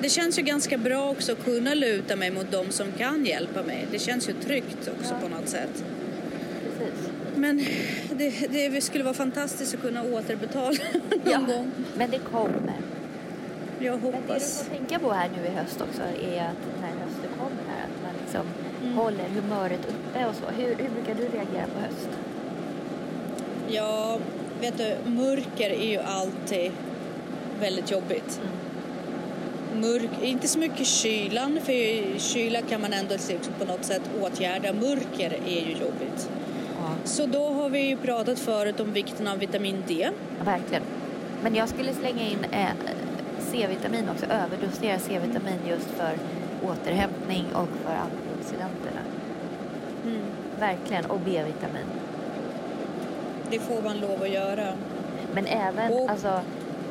det 0.00 0.08
känns 0.08 0.38
ju 0.38 0.42
ganska 0.42 0.78
bra 0.78 1.10
också 1.10 1.32
att 1.32 1.44
kunna 1.44 1.74
luta 1.74 2.16
mig 2.16 2.30
mot 2.30 2.50
de 2.50 2.70
som 2.72 2.92
kan 2.92 3.24
hjälpa 3.26 3.62
mig. 3.62 3.86
Det 3.92 3.98
känns 3.98 4.28
ju 4.28 4.32
tryggt 4.32 4.90
också 4.98 5.14
på 5.22 5.28
något 5.28 5.48
sätt. 5.48 5.84
Men 7.36 7.56
det, 8.12 8.30
det 8.50 8.80
skulle 8.80 9.04
vara 9.04 9.14
fantastiskt 9.14 9.74
att 9.74 9.80
kunna 9.80 10.02
återbetala 10.02 10.76
någon 11.24 11.32
Ja, 11.32 11.38
gång. 11.56 11.70
men 11.96 12.10
det 12.10 12.18
kommer. 12.18 12.72
Jag 13.78 14.02
Men 14.02 14.02
det 14.02 14.10
du 14.10 14.16
hoppas. 14.22 14.62
får 14.62 14.76
tänka 14.76 14.98
på 14.98 15.12
här 15.12 15.30
nu 15.36 15.46
i 15.48 15.50
höst 15.50 15.80
också 15.80 16.02
är 16.02 16.40
att 16.42 16.80
när 16.80 16.88
hösten 17.04 17.30
kommer 17.38 17.62
här, 17.68 17.84
att 17.84 18.02
man 18.02 18.12
liksom. 18.24 18.46
Håller 18.94 19.28
humöret 19.28 19.80
uppe 19.88 20.26
och 20.26 20.34
så. 20.34 20.44
Hur, 20.56 20.74
hur 20.74 20.90
brukar 20.90 21.14
du 21.14 21.22
reagera 21.22 21.66
på 21.74 21.80
höst? 21.80 22.08
Ja, 23.68 24.18
vet 24.60 24.78
du, 24.78 25.10
mörker 25.10 25.70
är 25.70 25.90
ju 25.90 25.98
alltid 25.98 26.72
väldigt 27.60 27.90
jobbigt. 27.90 28.40
Mörk, 29.74 30.10
inte 30.22 30.48
så 30.48 30.58
mycket 30.58 30.86
kylan, 30.86 31.58
för 31.62 32.18
kyla 32.18 32.62
kan 32.62 32.80
man 32.80 32.92
ändå 32.92 33.14
liksom 33.28 33.54
på 33.58 33.64
något 33.64 33.84
sätt 33.84 34.02
åtgärda. 34.22 34.72
Mörker 34.72 35.38
är 35.46 35.66
ju 35.66 35.72
jobbigt. 35.72 36.28
Ja. 36.80 36.94
Så 37.04 37.26
då 37.26 37.48
har 37.48 37.68
vi 37.68 37.80
ju 37.80 37.96
pratat 37.96 38.38
förut 38.38 38.80
om 38.80 38.92
vikten 38.92 39.28
av 39.28 39.38
vitamin 39.38 39.82
D. 39.88 40.10
Ja, 40.38 40.44
verkligen. 40.44 40.82
Men 41.42 41.54
jag 41.54 41.68
skulle 41.68 41.94
slänga 41.94 42.22
in 42.22 42.44
eh, 42.52 42.68
C-vitamin 43.38 44.08
också, 44.08 44.26
överdosera 44.26 44.98
C-vitamin 44.98 45.58
just 45.68 45.86
för 45.86 46.18
återhämtning 46.66 47.44
och 47.54 47.68
för 47.84 47.94
antioxidanterna. 47.94 49.00
Verkligen, 50.60 51.04
och 51.06 51.20
B-vitamin. 51.24 51.86
Det 53.50 53.58
får 53.58 53.82
man 53.82 53.98
lov 54.00 54.22
att 54.22 54.30
göra. 54.30 54.72
Men 55.34 55.46
även 55.46 55.92
Och- 55.92 56.10
alltså, 56.10 56.40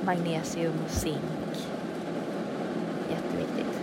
magnesium 0.06 0.74
och 0.86 0.92
zink. 0.92 1.18
Jätteviktigt. 3.10 3.80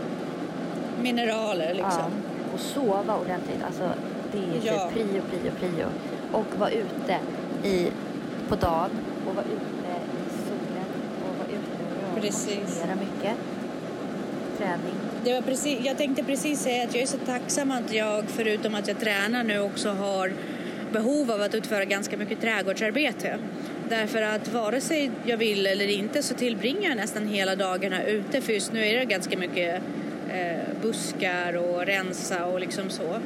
Mineraler 1.02 1.74
liksom. 1.74 2.12
Ja. 2.12 2.54
Och 2.54 2.60
sova 2.60 3.16
ordentligt. 3.16 3.62
Alltså, 3.66 3.90
Det 4.32 4.38
är 4.38 4.60
Ja. 4.74 4.90
typ 4.94 5.08
prio, 5.10 5.22
prio, 5.22 5.52
prio. 5.60 5.86
Och 6.32 6.58
vara 6.58 6.70
ute 6.70 7.16
i, 7.64 7.90
på 8.48 8.54
dagen 8.56 8.90
och 9.28 9.34
vara 9.34 9.44
ute 9.44 9.90
i 10.14 10.30
solen 10.48 10.86
och 11.24 11.36
vara 11.38 11.48
ute 11.48 11.70
och 12.16 12.24
motionera 12.24 12.94
mycket. 12.94 13.36
Träning. 14.60 14.94
Det 15.24 15.34
var 15.34 15.40
precis, 15.40 15.78
jag 15.84 15.96
tänkte 15.98 16.24
precis 16.24 16.60
säga 16.60 16.84
att 16.84 16.94
jag 16.94 17.02
är 17.02 17.06
så 17.06 17.18
tacksam 17.18 17.70
att 17.70 17.92
jag, 17.92 18.24
förutom 18.28 18.74
att 18.74 18.88
jag 18.88 19.00
tränar 19.00 19.44
nu, 19.44 19.60
också 19.60 19.88
har 19.90 20.32
behov 20.92 21.30
av 21.30 21.42
att 21.42 21.54
utföra 21.54 21.84
ganska 21.84 22.16
mycket 22.16 22.40
trädgårdsarbete. 22.40 23.38
Därför 23.88 24.22
att 24.22 24.48
vare 24.52 24.80
sig 24.80 25.10
jag 25.24 25.36
vill 25.36 25.66
eller 25.66 25.88
inte 25.88 26.22
så 26.22 26.34
tillbringar 26.34 26.88
jag 26.88 26.96
nästan 26.96 27.28
hela 27.28 27.56
dagarna 27.56 28.04
ute. 28.04 28.40
För 28.40 28.52
just 28.52 28.72
nu 28.72 28.86
är 28.86 28.98
det 28.98 29.04
ganska 29.04 29.38
mycket 29.38 29.82
eh, 30.30 30.58
buskar 30.82 31.56
och 31.56 31.86
rensa 31.86 32.46
och 32.46 32.60
liksom 32.60 32.90
så, 32.90 33.16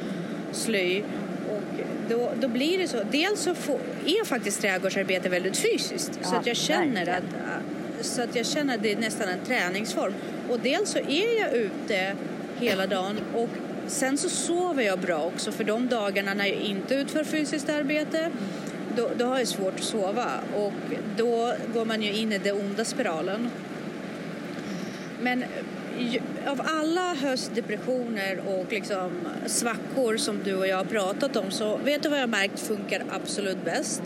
sly. 0.52 1.02
Och 1.50 1.62
då, 2.10 2.32
då 2.40 2.48
blir 2.48 2.78
det 2.78 2.88
så. 2.88 3.02
Dels 3.10 3.40
så 3.40 3.54
får, 3.54 3.78
är 4.06 4.24
faktiskt 4.24 4.60
trädgårdsarbete 4.60 5.28
väldigt 5.28 5.56
fysiskt. 5.56 6.14
så 6.14 6.20
Ja, 6.34 6.38
att 6.38 6.46
jag 6.46 6.56
känner 6.56 7.06
verkligen. 7.06 7.18
att 7.18 7.83
så 8.06 8.22
att 8.22 8.36
jag 8.36 8.46
känner 8.46 8.74
att 8.74 8.82
det 8.82 8.92
är 8.92 8.96
nästan 8.96 9.28
en 9.28 9.44
träningsform. 9.46 10.12
Och 10.50 10.60
dels 10.60 10.90
så 10.90 10.98
är 10.98 11.40
jag 11.40 11.52
ute 11.52 12.16
hela 12.58 12.86
dagen 12.86 13.20
och 13.34 13.48
sen 13.86 14.18
så 14.18 14.28
sover 14.28 14.82
jag 14.82 14.98
bra 14.98 15.22
också 15.24 15.52
för 15.52 15.64
de 15.64 15.88
dagarna 15.88 16.34
när 16.34 16.46
jag 16.46 16.56
inte 16.56 16.94
utför 16.94 17.24
fysiskt 17.24 17.68
arbete 17.68 18.30
då, 18.96 19.10
då 19.16 19.24
har 19.24 19.38
jag 19.38 19.48
svårt 19.48 19.74
att 19.74 19.84
sova 19.84 20.30
och 20.56 20.72
då 21.16 21.54
går 21.74 21.84
man 21.84 22.02
ju 22.02 22.12
in 22.12 22.32
i 22.32 22.38
den 22.38 22.56
onda 22.56 22.84
spiralen. 22.84 23.50
Men 25.20 25.44
av 26.46 26.60
alla 26.64 27.14
höstdepressioner 27.14 28.40
och 28.46 28.72
liksom 28.72 29.10
svackor 29.46 30.16
som 30.16 30.42
du 30.44 30.54
och 30.54 30.66
jag 30.66 30.76
har 30.76 30.84
pratat 30.84 31.36
om 31.36 31.50
så 31.50 31.76
vet 31.76 32.02
du 32.02 32.08
vad 32.08 32.20
jag 32.20 32.28
märkt 32.28 32.60
funkar 32.60 33.04
absolut 33.10 33.64
bäst? 33.64 34.02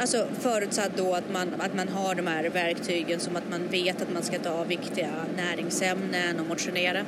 Alltså 0.00 0.26
förutsatt 0.40 0.90
då 0.96 1.14
att 1.14 1.32
man, 1.32 1.54
att 1.58 1.74
man 1.74 1.88
har 1.88 2.14
de 2.14 2.26
här 2.26 2.44
verktygen 2.44 3.20
som 3.20 3.36
att 3.36 3.50
man 3.50 3.68
vet 3.68 4.02
att 4.02 4.12
man 4.12 4.22
ska 4.22 4.38
ta 4.38 4.64
viktiga 4.64 5.10
näringsämnen 5.36 6.40
och 6.40 6.46
motionera. 6.46 7.04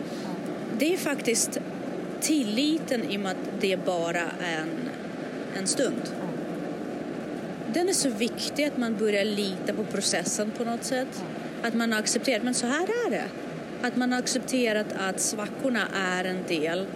Det 0.78 0.92
är 0.92 0.96
faktiskt 0.96 1.60
tilliten 2.20 3.04
i 3.10 3.16
och 3.16 3.20
med 3.20 3.32
att 3.32 3.60
det 3.60 3.84
bara 3.84 4.20
är 4.20 4.60
en, 4.60 4.90
en 5.58 5.66
stund. 5.66 6.02
Den 7.74 7.88
är 7.88 7.92
så 7.92 8.10
viktig 8.10 8.64
att 8.64 8.76
man 8.76 8.96
börjar 8.96 9.24
lita 9.24 9.72
på 9.72 9.84
processen 9.84 10.50
på 10.50 10.64
något 10.64 10.84
sätt. 10.84 11.22
Att 11.62 11.74
man 11.74 11.92
har 11.92 11.98
accepterat, 11.98 12.42
men 12.42 12.54
så 12.54 12.66
här 12.66 12.82
är 12.82 13.10
det. 13.10 13.24
Att 13.82 13.96
man 13.96 14.12
har 14.12 14.18
accepterat 14.18 14.86
att 14.98 15.20
svackorna 15.20 15.88
är 15.94 16.24
en 16.24 16.44
del 16.48 16.86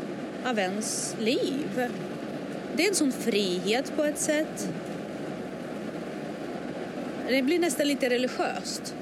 av 0.44 0.58
ens 0.58 1.16
liv. 1.18 1.90
Det 2.76 2.84
är 2.84 2.88
en 2.88 2.94
sån 2.94 3.12
frihet 3.12 3.96
på 3.96 4.04
ett 4.04 4.18
sätt. 4.18 4.68
Det 7.28 7.42
blir 7.42 7.58
nästan 7.58 7.86
lite 7.88 8.08
religiöst. 8.10 8.94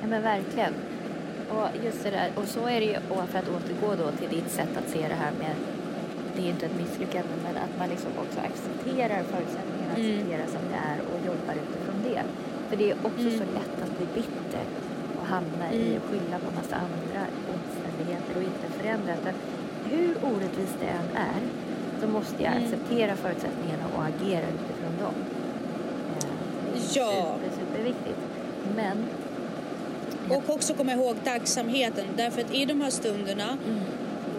Ja 0.00 0.06
men 0.08 0.22
verkligen. 0.22 0.74
Och 1.50 1.68
just 1.84 2.02
det 2.04 2.10
där, 2.10 2.30
och 2.34 2.48
så 2.48 2.66
är 2.66 2.80
det 2.80 2.86
ju, 2.86 2.96
och 3.08 3.28
för 3.28 3.38
att 3.38 3.48
återgå 3.48 3.94
då 4.02 4.10
till 4.10 4.28
ditt 4.38 4.50
sätt 4.50 4.72
att 4.76 4.88
se 4.88 4.98
det 5.08 5.18
här 5.24 5.32
med, 5.38 5.54
det 6.36 6.42
är 6.46 6.50
inte 6.50 6.66
ett 6.66 6.76
misslyckande, 6.82 7.34
men 7.44 7.56
att 7.64 7.74
man 7.78 7.88
liksom 7.88 8.10
också 8.24 8.38
accepterar 8.50 9.20
förutsättningarna, 9.32 9.94
Mm. 9.96 10.10
accepterar 10.12 10.46
som 10.54 10.62
det 10.72 10.78
är 10.92 10.98
och 11.10 11.18
jobbar 11.30 11.54
utifrån 11.64 11.98
det. 12.08 12.22
För 12.68 12.76
det 12.76 12.90
är 12.90 12.96
också 13.08 13.28
Mm. 13.28 13.38
så 13.40 13.44
lätt 13.58 13.76
att 13.84 13.92
bli 13.98 14.06
bitter 14.14 14.64
och 15.20 15.26
hamna 15.34 15.66
i 15.72 15.82
Mm. 15.86 15.96
att 15.96 16.04
skylla 16.10 16.36
på 16.44 16.50
massa 16.60 16.76
andra 16.86 17.20
omständigheter 17.54 18.32
och 18.38 18.44
inte 18.50 18.66
förändra. 18.78 19.12
Utan 19.20 19.34
hur 19.90 20.12
orättvist 20.30 20.76
det 20.80 20.90
än 21.00 21.08
är 21.32 21.40
så 22.00 22.06
måste 22.16 22.38
jag 22.46 22.52
Mm. 22.52 22.64
acceptera 22.64 23.12
förutsättningarna 23.24 23.84
och 23.96 24.02
agera 24.12 24.46
utifrån 24.56 24.94
dem. 25.04 25.16
Eh, 26.96 27.06
det 27.06 27.12
är 27.12 27.16
Ja. 27.16 27.36
super, 27.44 27.66
superviktigt. 27.66 28.18
Men 28.76 29.04
Och 30.30 30.50
också 30.54 30.74
komma 30.74 30.92
ihåg 30.92 31.16
tacksamheten. 31.24 32.04
Därför 32.16 32.40
att 32.40 32.54
i 32.54 32.64
de 32.64 32.80
här 32.80 32.90
stunderna 32.90 33.58
Mm. 33.66 33.80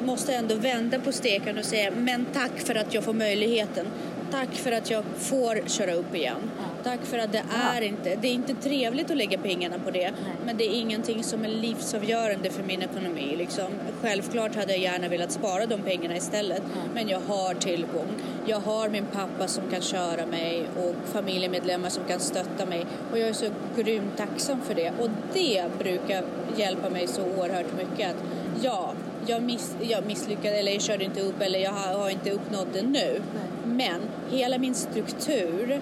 måste 0.05 0.31
jag 0.31 0.39
ändå 0.39 0.55
vända 0.55 0.99
på 0.99 1.11
steken 1.11 1.57
och 1.57 1.65
säga 1.65 1.91
men 1.91 2.25
tack 2.33 2.51
för 2.59 2.75
att 2.75 2.93
jag 2.93 3.03
får 3.03 3.13
möjligheten. 3.13 3.85
Tack 4.31 4.53
för 4.53 4.71
att 4.71 4.89
jag 4.89 5.03
får 5.17 5.69
köra 5.69 5.93
upp 5.93 6.15
igen. 6.15 6.51
Ja. 6.57 6.63
Tack 6.83 6.99
för 7.05 7.17
att 7.17 7.31
det 7.31 7.43
Ja. 7.49 7.77
är 7.77 7.81
inte, 7.81 8.15
det 8.15 8.27
är 8.27 8.33
inte 8.33 8.53
trevligt 8.55 9.11
att 9.11 9.17
lägga 9.17 9.37
pengarna 9.37 9.75
på 9.79 9.91
det. 9.91 9.99
Nej. 10.11 10.13
Men 10.45 10.57
det 10.57 10.63
är 10.63 10.79
ingenting 10.79 11.23
som 11.23 11.45
är 11.45 11.49
livsavgörande 11.49 12.49
för 12.49 12.63
min 12.63 12.81
ekonomi. 12.81 13.35
Liksom. 13.37 13.67
Självklart 14.01 14.55
hade 14.55 14.71
jag 14.71 14.81
gärna 14.81 15.07
velat 15.07 15.31
spara 15.31 15.65
de 15.65 15.81
pengarna 15.81 16.15
istället. 16.17 16.61
Ja. 16.73 16.79
Men 16.93 17.09
jag 17.09 17.19
har 17.27 17.53
tillgång. 17.53 18.07
Jag 18.47 18.59
har 18.59 18.89
min 18.89 19.05
pappa 19.05 19.47
som 19.47 19.63
kan 19.71 19.81
köra 19.81 20.25
mig 20.25 20.67
och 20.77 20.95
familjemedlemmar 21.13 21.89
som 21.89 22.03
kan 22.03 22.19
stötta 22.19 22.65
mig. 22.65 22.85
Och 23.11 23.19
jag 23.19 23.29
är 23.29 23.33
så 23.33 23.45
grymt 23.77 24.17
tacksam 24.17 24.61
för 24.61 24.75
det. 24.75 24.91
Och 24.99 25.09
det 25.33 25.63
brukar 25.79 26.23
hjälpa 26.57 26.89
mig 26.89 27.07
så 27.07 27.21
oerhört 27.21 27.73
mycket. 27.77 28.09
Att 28.09 28.15
ja, 28.63 28.93
jag, 29.27 29.43
miss, 29.43 29.75
jag 29.81 30.05
misslyckades 30.05 30.59
eller 30.59 30.71
jag 30.71 30.81
körde 30.81 31.03
inte 31.03 31.21
upp 31.21 31.41
eller 31.41 31.59
jag 31.59 31.71
har, 31.71 31.99
har 31.99 32.09
inte 32.09 32.31
uppnått 32.31 32.67
det 32.73 32.81
nu. 32.81 33.21
Men 33.65 34.01
hela 34.31 34.57
min 34.57 34.75
struktur 34.75 35.81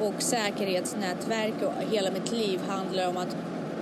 och 0.00 0.22
säkerhetsnätverk 0.22 1.54
och 1.62 1.72
hela 1.92 2.10
mitt 2.10 2.32
liv 2.32 2.60
handlar 2.68 3.08
om 3.08 3.16
att 3.16 3.36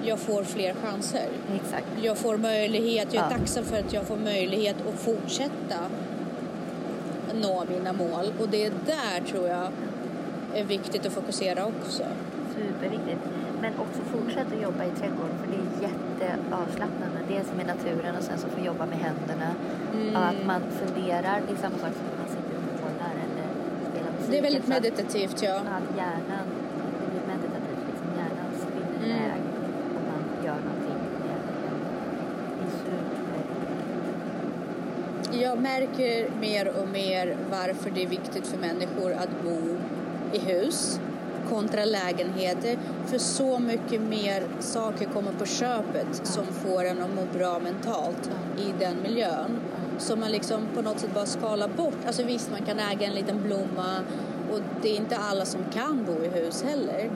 jag 0.05 0.18
får 0.18 0.44
fler 0.44 0.74
chanser. 0.74 1.29
exakt. 1.64 1.87
Jag 2.02 2.18
får 2.18 2.37
möjlighet, 2.37 3.09
jag 3.14 3.24
är 3.26 3.31
Ja. 3.31 3.37
tacksam 3.38 3.64
för 3.64 3.79
att 3.79 3.92
jag 3.92 4.05
får 4.07 4.16
möjlighet 4.16 4.76
att 4.88 5.00
fortsätta 5.00 5.79
nå 7.40 7.64
mina 7.68 7.92
mål. 7.92 8.33
Och 8.40 8.49
det 8.49 8.64
är 8.64 8.72
där 8.87 9.20
tror 9.31 9.49
jag 9.49 9.68
är 10.55 10.64
viktigt 10.64 11.07
att 11.07 11.12
fokusera 11.12 11.66
också. 11.66 12.03
Superviktigt. 12.57 13.20
Men 13.61 13.72
också 13.79 14.01
fortsätt 14.03 14.46
att 14.57 14.62
jobba 14.62 14.85
i 14.85 14.90
trädgården 14.90 15.37
för 15.40 15.46
det 15.53 15.57
är 15.57 15.88
jätteavslappnande. 15.88 17.18
Dels 17.29 17.49
med 17.57 17.66
naturen 17.66 18.16
och 18.16 18.22
sen 18.22 18.38
så 18.38 18.49
få 18.49 18.61
jobba 18.61 18.87
med 18.87 18.99
händerna. 18.99 19.51
Mm. 19.94 20.16
Att 20.16 20.46
man 20.46 20.62
funderar, 20.81 21.42
det 21.46 21.53
är 21.53 21.57
samma 21.57 21.79
sak 21.85 21.92
som 21.99 22.05
när 22.11 22.16
man 22.22 22.29
sitter 22.37 22.55
och 22.59 22.62
målar 22.83 23.14
eller 23.25 23.46
spelar 23.90 24.11
musik. 24.12 24.31
Det 24.31 24.38
är 24.38 24.42
väldigt 24.42 24.68
meditativt, 24.68 25.42
ja. 25.42 25.57
Att 25.77 25.88
hjärnan, 26.01 26.46
det 27.01 27.07
blir 27.12 27.25
meditativt, 27.33 27.83
liksom 27.90 28.09
hjärnan 28.18 28.49
spinner 28.64 29.05
Mm. 29.05 29.16
iväg 29.25 29.42
och 29.96 30.03
man 30.11 30.22
gör 30.46 30.59
någonting 30.66 30.99
med 31.03 31.11
händerna. 31.33 31.70
Det 32.59 32.64
är 32.66 32.70
superviktigt. 32.85 35.42
Jag 35.42 35.56
märker 35.66 36.31
mer 36.40 36.72
och 36.81 36.88
mer 36.88 37.37
varför 37.50 37.90
det 37.90 38.02
är 38.02 38.07
viktigt 38.07 38.46
för 38.46 38.59
människor 38.59 39.12
att 39.12 39.42
bo 39.42 39.59
i 40.33 40.38
hus 40.38 41.00
kontra 41.48 41.85
lägenheter. 41.85 42.79
För 43.07 43.18
så 43.18 43.59
mycket 43.59 44.00
mer 44.00 44.42
saker 44.61 45.05
kommer 45.05 45.33
på 45.33 45.46
köpet 45.46 46.20
som 46.22 46.46
får 46.46 46.85
en 46.85 47.02
att 47.02 47.14
må 47.14 47.38
bra 47.38 47.59
mentalt 47.59 48.31
i 48.59 48.85
den 48.85 49.02
miljön. 49.02 49.61
Så 49.98 50.16
man 50.16 50.33
liksom 50.33 50.66
på 50.74 50.83
något 50.83 51.00
sätt 51.00 51.14
bara 51.14 51.26
skalar 51.26 51.68
bort. 51.68 51.98
Alltså 52.07 52.22
visst, 52.22 52.50
man 52.50 52.62
kan 52.62 52.79
äga 52.79 53.07
en 53.07 53.14
liten 53.14 53.42
blomma 53.42 53.96
och 54.52 54.61
det 54.83 54.88
är 54.88 54.96
inte 54.96 55.16
alla 55.16 55.44
som 55.44 55.61
kan 55.72 56.05
bo 56.05 56.24
i 56.24 56.29
hus 56.29 56.62
heller. 56.62 57.11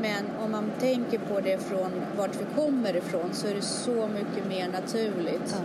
Men 0.00 0.24
om 0.44 0.50
man 0.50 0.70
tänker 0.80 1.18
på 1.18 1.40
det 1.40 1.58
från 1.58 1.90
vart 2.16 2.40
vi 2.40 2.62
kommer 2.62 2.96
ifrån 2.96 3.30
så 3.32 3.46
är 3.46 3.54
det 3.54 3.62
så 3.62 4.08
mycket 4.08 4.48
mer 4.48 4.68
naturligt. 4.68 5.56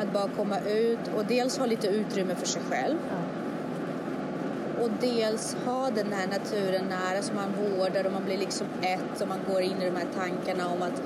Att 0.00 0.12
bara 0.12 0.28
komma 0.36 0.58
ut 0.60 0.98
och 1.16 1.24
dels 1.24 1.58
ha 1.58 1.66
lite 1.66 1.86
utrymme 1.86 2.34
för 2.34 2.46
sig 2.46 2.62
själv 2.70 2.96
Ja. 3.10 4.84
och 4.84 4.90
dels 5.00 5.56
ha 5.64 5.90
den 5.90 6.12
här 6.12 6.26
naturen 6.26 6.84
nära 6.88 7.22
som 7.22 7.36
man 7.36 7.48
vårdar 7.60 8.06
och 8.06 8.12
man 8.12 8.24
blir 8.24 8.38
liksom 8.38 8.66
ett 8.82 9.20
och 9.22 9.28
man 9.28 9.38
går 9.50 9.62
in 9.62 9.82
i 9.82 9.84
de 9.84 9.96
här 9.96 10.06
tankarna 10.14 10.68
om 10.68 10.82
att 10.82 11.02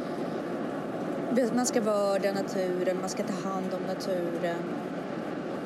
man 1.55 1.67
ska 1.67 1.81
vörda 1.81 2.33
naturen, 2.33 3.01
man 3.01 3.09
ska 3.09 3.23
ta 3.23 3.49
hand 3.49 3.75
om 3.75 3.81
naturen. 3.87 4.57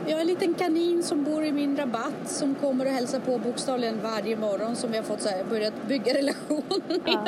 Jag 0.06 0.14
har 0.14 0.20
en 0.20 0.26
liten 0.26 0.54
kanin 0.54 1.02
som 1.02 1.24
bor 1.24 1.44
i 1.44 1.52
min 1.52 1.76
rabatt 1.76 2.22
som 2.26 2.54
kommer 2.54 2.84
och 2.84 2.90
hälsar 2.90 3.20
på 3.20 3.38
bokstavligen 3.38 4.00
varje 4.02 4.36
morgon 4.36 4.76
som 4.76 4.90
vi 4.90 4.96
har 4.96 5.04
fått 5.04 5.22
så 5.22 5.28
här, 5.28 5.44
börjat 5.44 5.74
bygga 5.88 6.14
relation 6.18 6.62
med. 6.88 7.00
Ja. 7.04 7.26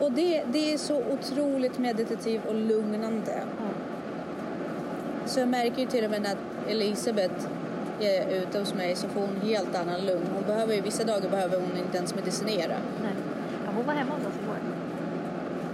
Och 0.00 0.12
det, 0.12 0.44
det 0.52 0.72
är 0.72 0.78
så 0.78 0.96
otroligt 0.96 1.78
meditativt 1.78 2.46
och 2.48 2.54
lugnande. 2.54 3.42
Så 5.26 5.40
jag 5.40 5.48
märker 5.48 5.78
ju 5.78 5.86
till 5.86 6.04
och 6.04 6.10
med 6.10 6.22
när 6.22 6.36
Elisabeth 6.68 7.46
är 8.00 8.42
ute 8.42 8.58
hos 8.58 8.74
mig 8.74 8.96
så 8.96 9.08
får 9.08 9.20
hon 9.20 9.40
helt 9.42 9.76
annan 9.76 10.00
lugn. 10.06 10.26
Hon 10.34 10.42
behöver 10.46 10.80
vissa 10.80 11.04
dagar 11.04 11.30
behöver 11.30 11.60
hon 11.60 11.76
inte 11.84 11.96
ens 11.96 12.14
medicinera. 12.14 12.76
Nej. 13.02 13.12
Ja, 13.64 13.70
hon 13.76 13.86
var 13.86 13.94
hemma 13.94 14.12
hos 14.12 14.26
oss 14.26 14.38
igår. 14.42 14.56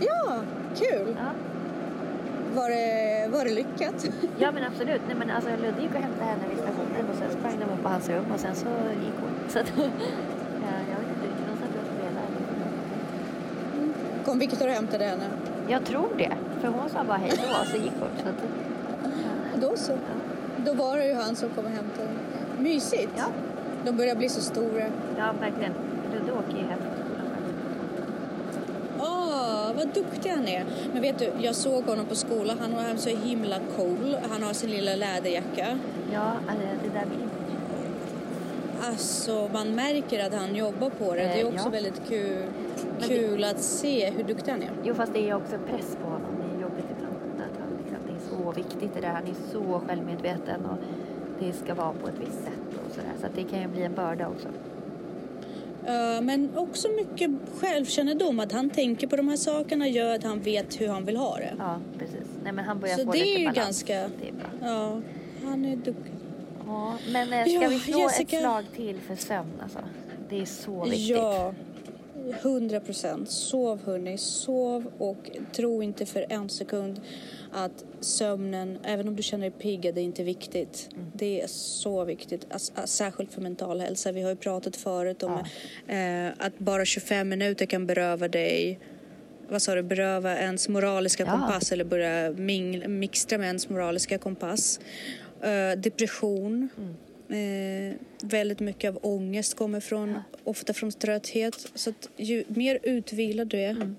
Ja, 0.01 0.41
kul! 0.77 1.17
Ja. 1.19 1.31
Var 2.55 2.71
det, 2.71 3.29
var 3.33 3.45
det 3.45 3.51
lyckat? 3.51 4.09
Ja 4.39 4.53
men 4.53 4.65
absolut. 4.65 5.01
Nej, 5.07 5.17
men 5.17 5.31
alltså, 5.31 5.51
Ludde 5.51 5.83
gick 5.83 5.95
och 5.95 6.01
hämtade 6.01 6.25
henne 6.25 6.43
vid 6.51 6.59
stationen 6.59 7.11
och 7.13 7.17
sen 7.19 7.31
sprang 7.31 7.59
de 7.59 7.65
upp 7.75 7.83
på 7.83 7.89
hans 7.89 8.09
rum 8.09 8.25
och 8.35 8.41
sen 8.41 8.55
så 8.55 8.69
gick 9.05 9.15
hon. 9.21 9.31
Så 9.49 9.59
att, 9.59 9.73
ja, 9.77 9.83
jag 10.91 10.97
vet 11.01 11.09
inte 11.15 11.27
riktigt, 11.27 11.47
de 11.49 11.57
satt 11.61 11.75
och 11.81 11.87
spelade. 11.97 12.27
Kom 14.25 14.39
Viktor 14.39 14.67
och 14.67 14.73
hämtade 14.73 15.05
henne? 15.05 15.25
Jag 15.69 15.85
tror 15.85 16.09
det. 16.19 16.33
För 16.61 16.69
hon 16.69 16.91
sa 16.91 17.05
bara 17.05 17.17
hej 17.17 17.33
då 17.37 17.61
och 17.61 17.67
så 17.67 17.77
gick 17.77 17.93
hon. 18.01 18.11
Så 18.23 18.29
att, 18.29 18.43
Då 19.61 19.77
så. 19.77 19.93
ja. 19.93 19.99
Då 20.67 20.73
var 20.73 20.97
det 20.97 21.07
ju 21.07 21.15
han 21.15 21.37
som 21.37 21.49
kom 21.51 21.65
och 21.65 21.71
hämtade. 21.71 22.09
Mysigt. 22.59 23.13
Ja. 23.17 23.25
De 23.85 23.97
börjar 23.97 24.15
bli 24.17 24.29
så 24.29 24.41
stora. 24.41 24.85
Ja, 25.19 25.33
verkligen. 25.41 25.73
Ludde 26.13 26.33
åker 26.33 26.57
ju 26.59 26.65
hem. 26.65 26.79
Åh, 29.01 29.73
vad 29.77 29.89
duktig 29.95 30.31
han 30.31 30.49
är. 30.49 30.65
Men 30.93 31.03
vet 31.03 31.19
du, 31.19 31.31
jag 31.41 31.55
såg 31.55 31.85
honom 31.85 32.07
på 32.07 32.15
skolan. 32.15 32.59
Han 32.61 32.73
var 32.75 32.97
så 32.97 33.11
himla 33.11 33.57
cool. 33.77 34.17
Han 34.31 34.43
har 34.43 34.53
sin 34.53 34.71
lilla 34.71 34.95
läderjacka. 34.97 35.79
Ja, 36.13 36.33
alltså, 36.49 36.67
det 36.85 36.89
där 36.95 37.03
image. 37.03 37.23
Alltså, 38.83 39.51
man 39.53 39.75
märker 39.75 40.27
att 40.27 40.35
han 40.35 40.55
jobbar 40.55 40.91
på 40.91 41.15
det. 41.15 41.21
Det 41.21 41.41
är 41.41 41.45
Eh, 41.45 41.47
också 41.49 41.65
ja. 41.65 41.71
väldigt 41.71 42.03
kul, 42.09 42.43
kul 43.01 43.45
att 43.45 43.61
se 43.61 44.11
hur 44.11 44.25
duktig 44.25 44.51
han 44.53 44.63
är. 44.63 44.71
Jo, 44.85 44.95
fast 44.95 45.13
det 45.13 45.31
är 45.31 45.35
också 45.35 45.57
press 45.71 45.97
på 46.03 46.09
honom. 46.11 46.31
Det 46.39 46.59
är 46.59 46.63
jobbigt 46.63 46.85
ibland. 46.97 47.15
Att 47.37 47.59
han, 47.61 47.69
liksom, 47.79 47.99
det 48.07 48.13
är 48.13 48.38
så 48.55 48.61
viktigt 48.61 48.95
det 48.95 49.01
där. 49.01 49.09
Han 49.09 49.23
är 49.27 49.35
så 49.53 49.81
självmedveten 49.87 50.67
och 50.67 50.77
det 51.41 51.53
ska 51.53 51.75
vara 51.75 51.93
på 51.93 52.09
ett 52.09 52.19
visst 52.21 52.45
sätt 52.45 52.81
och 52.87 52.95
sådär. 52.95 53.13
Så 53.21 53.27
att 53.27 53.35
det 53.35 53.45
kan 53.45 53.61
ju 53.61 53.69
bli 53.69 53.83
en 53.83 53.95
börda 53.95 54.29
också. 54.29 54.49
Uh, 54.49 56.21
men 56.23 56.51
också 56.57 56.89
mycket 56.89 57.31
självkännedom. 57.61 58.41
Att 58.41 58.53
han 58.53 58.71
tänker 58.71 59.07
på 59.07 59.17
de 59.17 59.29
här 59.29 59.37
sakerna 59.37 59.89
gör 59.89 60.15
att 60.15 60.25
han 60.25 60.41
vet 60.41 60.81
hur 60.81 60.89
han 60.89 61.05
vill 61.05 61.17
ha 61.17 61.37
det. 61.37 61.53
Ja, 61.59 61.79
precis. 61.99 62.27
Nej, 62.43 62.53
men 62.53 62.65
han 62.65 62.81
börjar 62.81 62.97
Så 62.97 63.05
få 63.05 63.13
det 63.13 63.19
lite 63.19 63.31
är 63.31 63.39
ju 63.39 63.45
balans. 63.47 63.57
ganska- 63.67 63.95
Det 64.21 64.29
är 64.29 64.33
bra. 64.33 64.69
Ja, 64.69 65.01
han 65.45 65.65
är 65.65 65.77
duktig. 65.77 66.13
Ja, 66.67 66.95
men 67.13 67.33
eh, 67.33 67.43
ska 67.45 67.51
Ja, 67.53 67.69
vi 67.69 67.79
slå 67.79 67.99
Jessica. 67.99 68.37
ett 68.37 68.43
slag 68.43 68.65
till 68.77 68.99
för 68.99 69.17
sömn 69.17 69.53
alltså? 69.63 69.79
Det 70.29 70.41
är 70.41 70.47
så 70.47 70.85
viktigt. 70.85 71.09
Ja, 71.09 71.53
hundra 72.43 72.81
procent. 72.81 73.31
Sov 73.31 73.81
hörni, 73.85 74.19
sov 74.19 74.93
och 74.99 75.31
tro 75.53 75.83
inte 75.83 76.07
för 76.07 76.27
en 76.29 76.49
sekund 76.49 77.01
att 77.53 77.85
sömnen, 78.01 78.79
även 78.85 79.09
om 79.09 79.17
du 79.17 79.23
känner 79.23 79.51
dig 79.51 79.59
pigg, 79.59 79.81
det 79.95 80.01
är 80.01 80.05
inte 80.05 80.23
viktigt. 80.23 80.89
Mm. 80.93 81.07
Det 81.15 81.41
är 81.41 81.47
så 81.47 82.05
viktigt, 82.05 82.47
Ass- 82.51 82.73
ass- 82.75 82.87
särskilt 82.97 83.33
för 83.33 83.41
mental 83.41 83.81
hälsa. 83.81 84.13
Vi 84.13 84.23
har 84.23 84.31
ju 84.31 84.37
pratat 84.37 84.77
förut 84.77 85.23
om 85.23 85.33
eh, 85.89 86.29
att 86.47 86.59
bara 86.59 86.85
25 86.85 87.29
minuter 87.29 87.67
kan 87.67 87.87
beröva 87.87 88.29
dig 88.29 88.79
vad 89.51 89.63
sa 89.63 89.75
du, 89.75 89.83
beröva 89.83 90.39
ens 90.39 90.69
moraliska 90.69 91.25
Ja. 91.25 91.31
kompass 91.31 91.73
eller 91.73 91.85
börja 91.85 92.31
mingla, 92.31 92.89
mixtra 92.89 93.39
med 93.39 93.47
ens 93.47 93.69
moraliska 93.69 94.19
kompass. 94.19 94.81
Eh, 95.43 95.79
depression. 95.81 96.69
Mm. 96.79 96.95
Eh, 97.31 97.97
väldigt 98.23 98.61
mycket 98.61 98.89
av 98.91 98.99
ångest 99.03 99.57
kommer 99.57 99.81
från, 99.81 100.19
ofta 100.45 100.73
från 100.73 100.93
trötthet. 100.93 101.55
Så 101.75 101.91
att 101.91 102.09
ju 102.17 102.45
mer 102.49 102.79
utvilad 102.83 103.49
du 103.49 103.59
är, 103.61 103.71
Mm. 103.71 103.97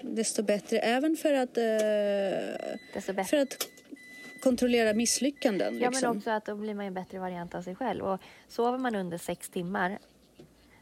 desto 0.00 0.42
bättre. 0.42 0.78
Även 0.78 1.16
för 1.16 1.32
att, 1.32 1.56
eh, 1.58 3.24
för 3.24 3.36
att 3.36 3.66
kontrollera 4.42 4.94
misslyckanden. 4.94 5.78
Ja, 5.78 5.90
liksom. 5.90 6.08
men 6.10 6.16
också 6.18 6.30
att 6.30 6.44
då 6.46 6.54
blir 6.56 6.74
man 6.74 6.86
en 6.86 6.94
bättre 6.94 7.18
variant 7.18 7.54
av 7.54 7.62
sig 7.62 7.74
själv. 7.74 8.04
Och 8.04 8.20
sover 8.48 8.78
man 8.78 8.94
under 8.94 9.18
sex 9.18 9.48
timmar 9.50 9.98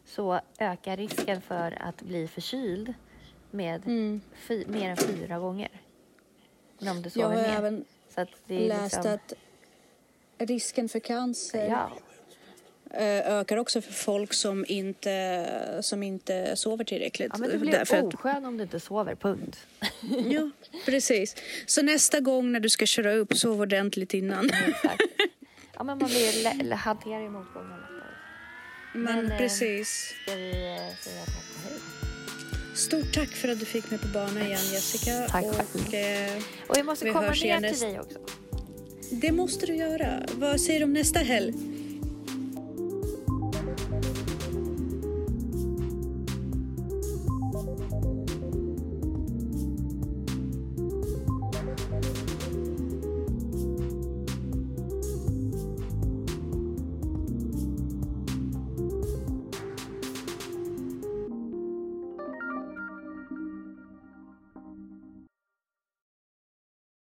så 0.06 0.40
ökar 0.58 0.96
risken 0.96 1.40
för 1.40 1.78
att 1.82 2.02
bli 2.02 2.28
förkyld 2.28 2.94
med 3.50 3.86
Mm. 3.86 4.20
mer 4.66 4.90
än 4.90 4.96
fyra 4.96 5.38
gånger. 5.38 5.68
Men 6.78 6.88
om 6.88 6.96
du 6.96 7.06
Jag 7.06 7.12
sover 7.12 7.36
har 7.36 7.42
mer. 7.42 7.58
även 7.58 7.84
så 8.14 8.20
att 8.20 8.28
det 8.46 8.54
är 8.64 8.68
läst 8.68 8.82
liksom, 8.96 9.12
att 9.14 9.32
risken 10.38 10.88
för 10.88 10.98
cancer 11.00 11.66
Ja, 11.68 11.92
eh, 12.90 13.32
ökar 13.38 13.56
också 13.56 13.80
för 13.80 13.92
folk 13.92 14.32
som 14.34 14.64
inte, 14.68 15.78
som 15.82 16.02
inte 16.02 16.56
sover 16.56 16.84
tillräckligt. 16.84 17.30
ja, 17.32 17.38
men 17.38 17.50
du 17.50 17.58
blir 17.58 17.72
Därför 17.72 17.96
att- 17.96 18.14
oskön 18.14 18.44
om 18.44 18.56
du 18.56 18.62
inte 18.62 18.80
sover, 18.80 19.14
punkt. 19.14 19.58
Ja, 20.26 20.50
precis. 20.86 21.36
Så 21.66 21.82
nästa 21.82 22.20
gång 22.20 22.52
när 22.52 22.60
du 22.60 22.68
ska 22.68 22.86
köra 22.86 23.12
upp, 23.12 23.36
sov 23.36 23.60
ordentligt 23.60 24.14
innan. 24.14 24.50
Exakt. 24.66 25.02
Ja, 25.74 25.84
men 25.84 25.98
man 25.98 26.08
blir 26.08 26.72
hanterar 26.74 27.20
ju 27.20 27.28
motgångar 27.30 27.76
lättare. 27.78 27.94
Men, 28.94 29.02
Men, 29.04 29.32
eh, 29.32 29.38
precis. 29.38 30.14
Ska 30.22 30.34
vi 30.34 30.50
eh, 30.50 30.96
säga 31.04 31.24
tack 31.24 31.44
och 31.54 31.70
hej? 31.70 31.78
Stort 32.76 33.14
tack 33.14 33.28
för 33.28 33.48
att 33.48 33.60
du 33.60 33.66
fick 33.66 33.90
mig 33.90 34.00
på 34.00 34.08
banan 34.08 34.38
igen 34.38 34.58
Jessica. 34.72 35.26
Tack 35.28 35.44
och, 35.44 35.54
själv. 35.54 35.94
eh, 35.94 36.42
Och 36.68 36.76
vi 36.78 36.82
måste 36.82 37.04
komma 37.10 37.20
ner 37.30 37.70
till 37.72 37.80
dig 37.80 38.00
också 38.00 38.18
det 39.10 39.32
måste 39.32 39.66
du 39.66 39.74
göra. 39.74 40.22
Vad 40.34 40.60
säger 40.60 40.80
du 40.80 40.84
om 40.84 40.92
nästa 40.92 41.18
helg? 41.18 41.54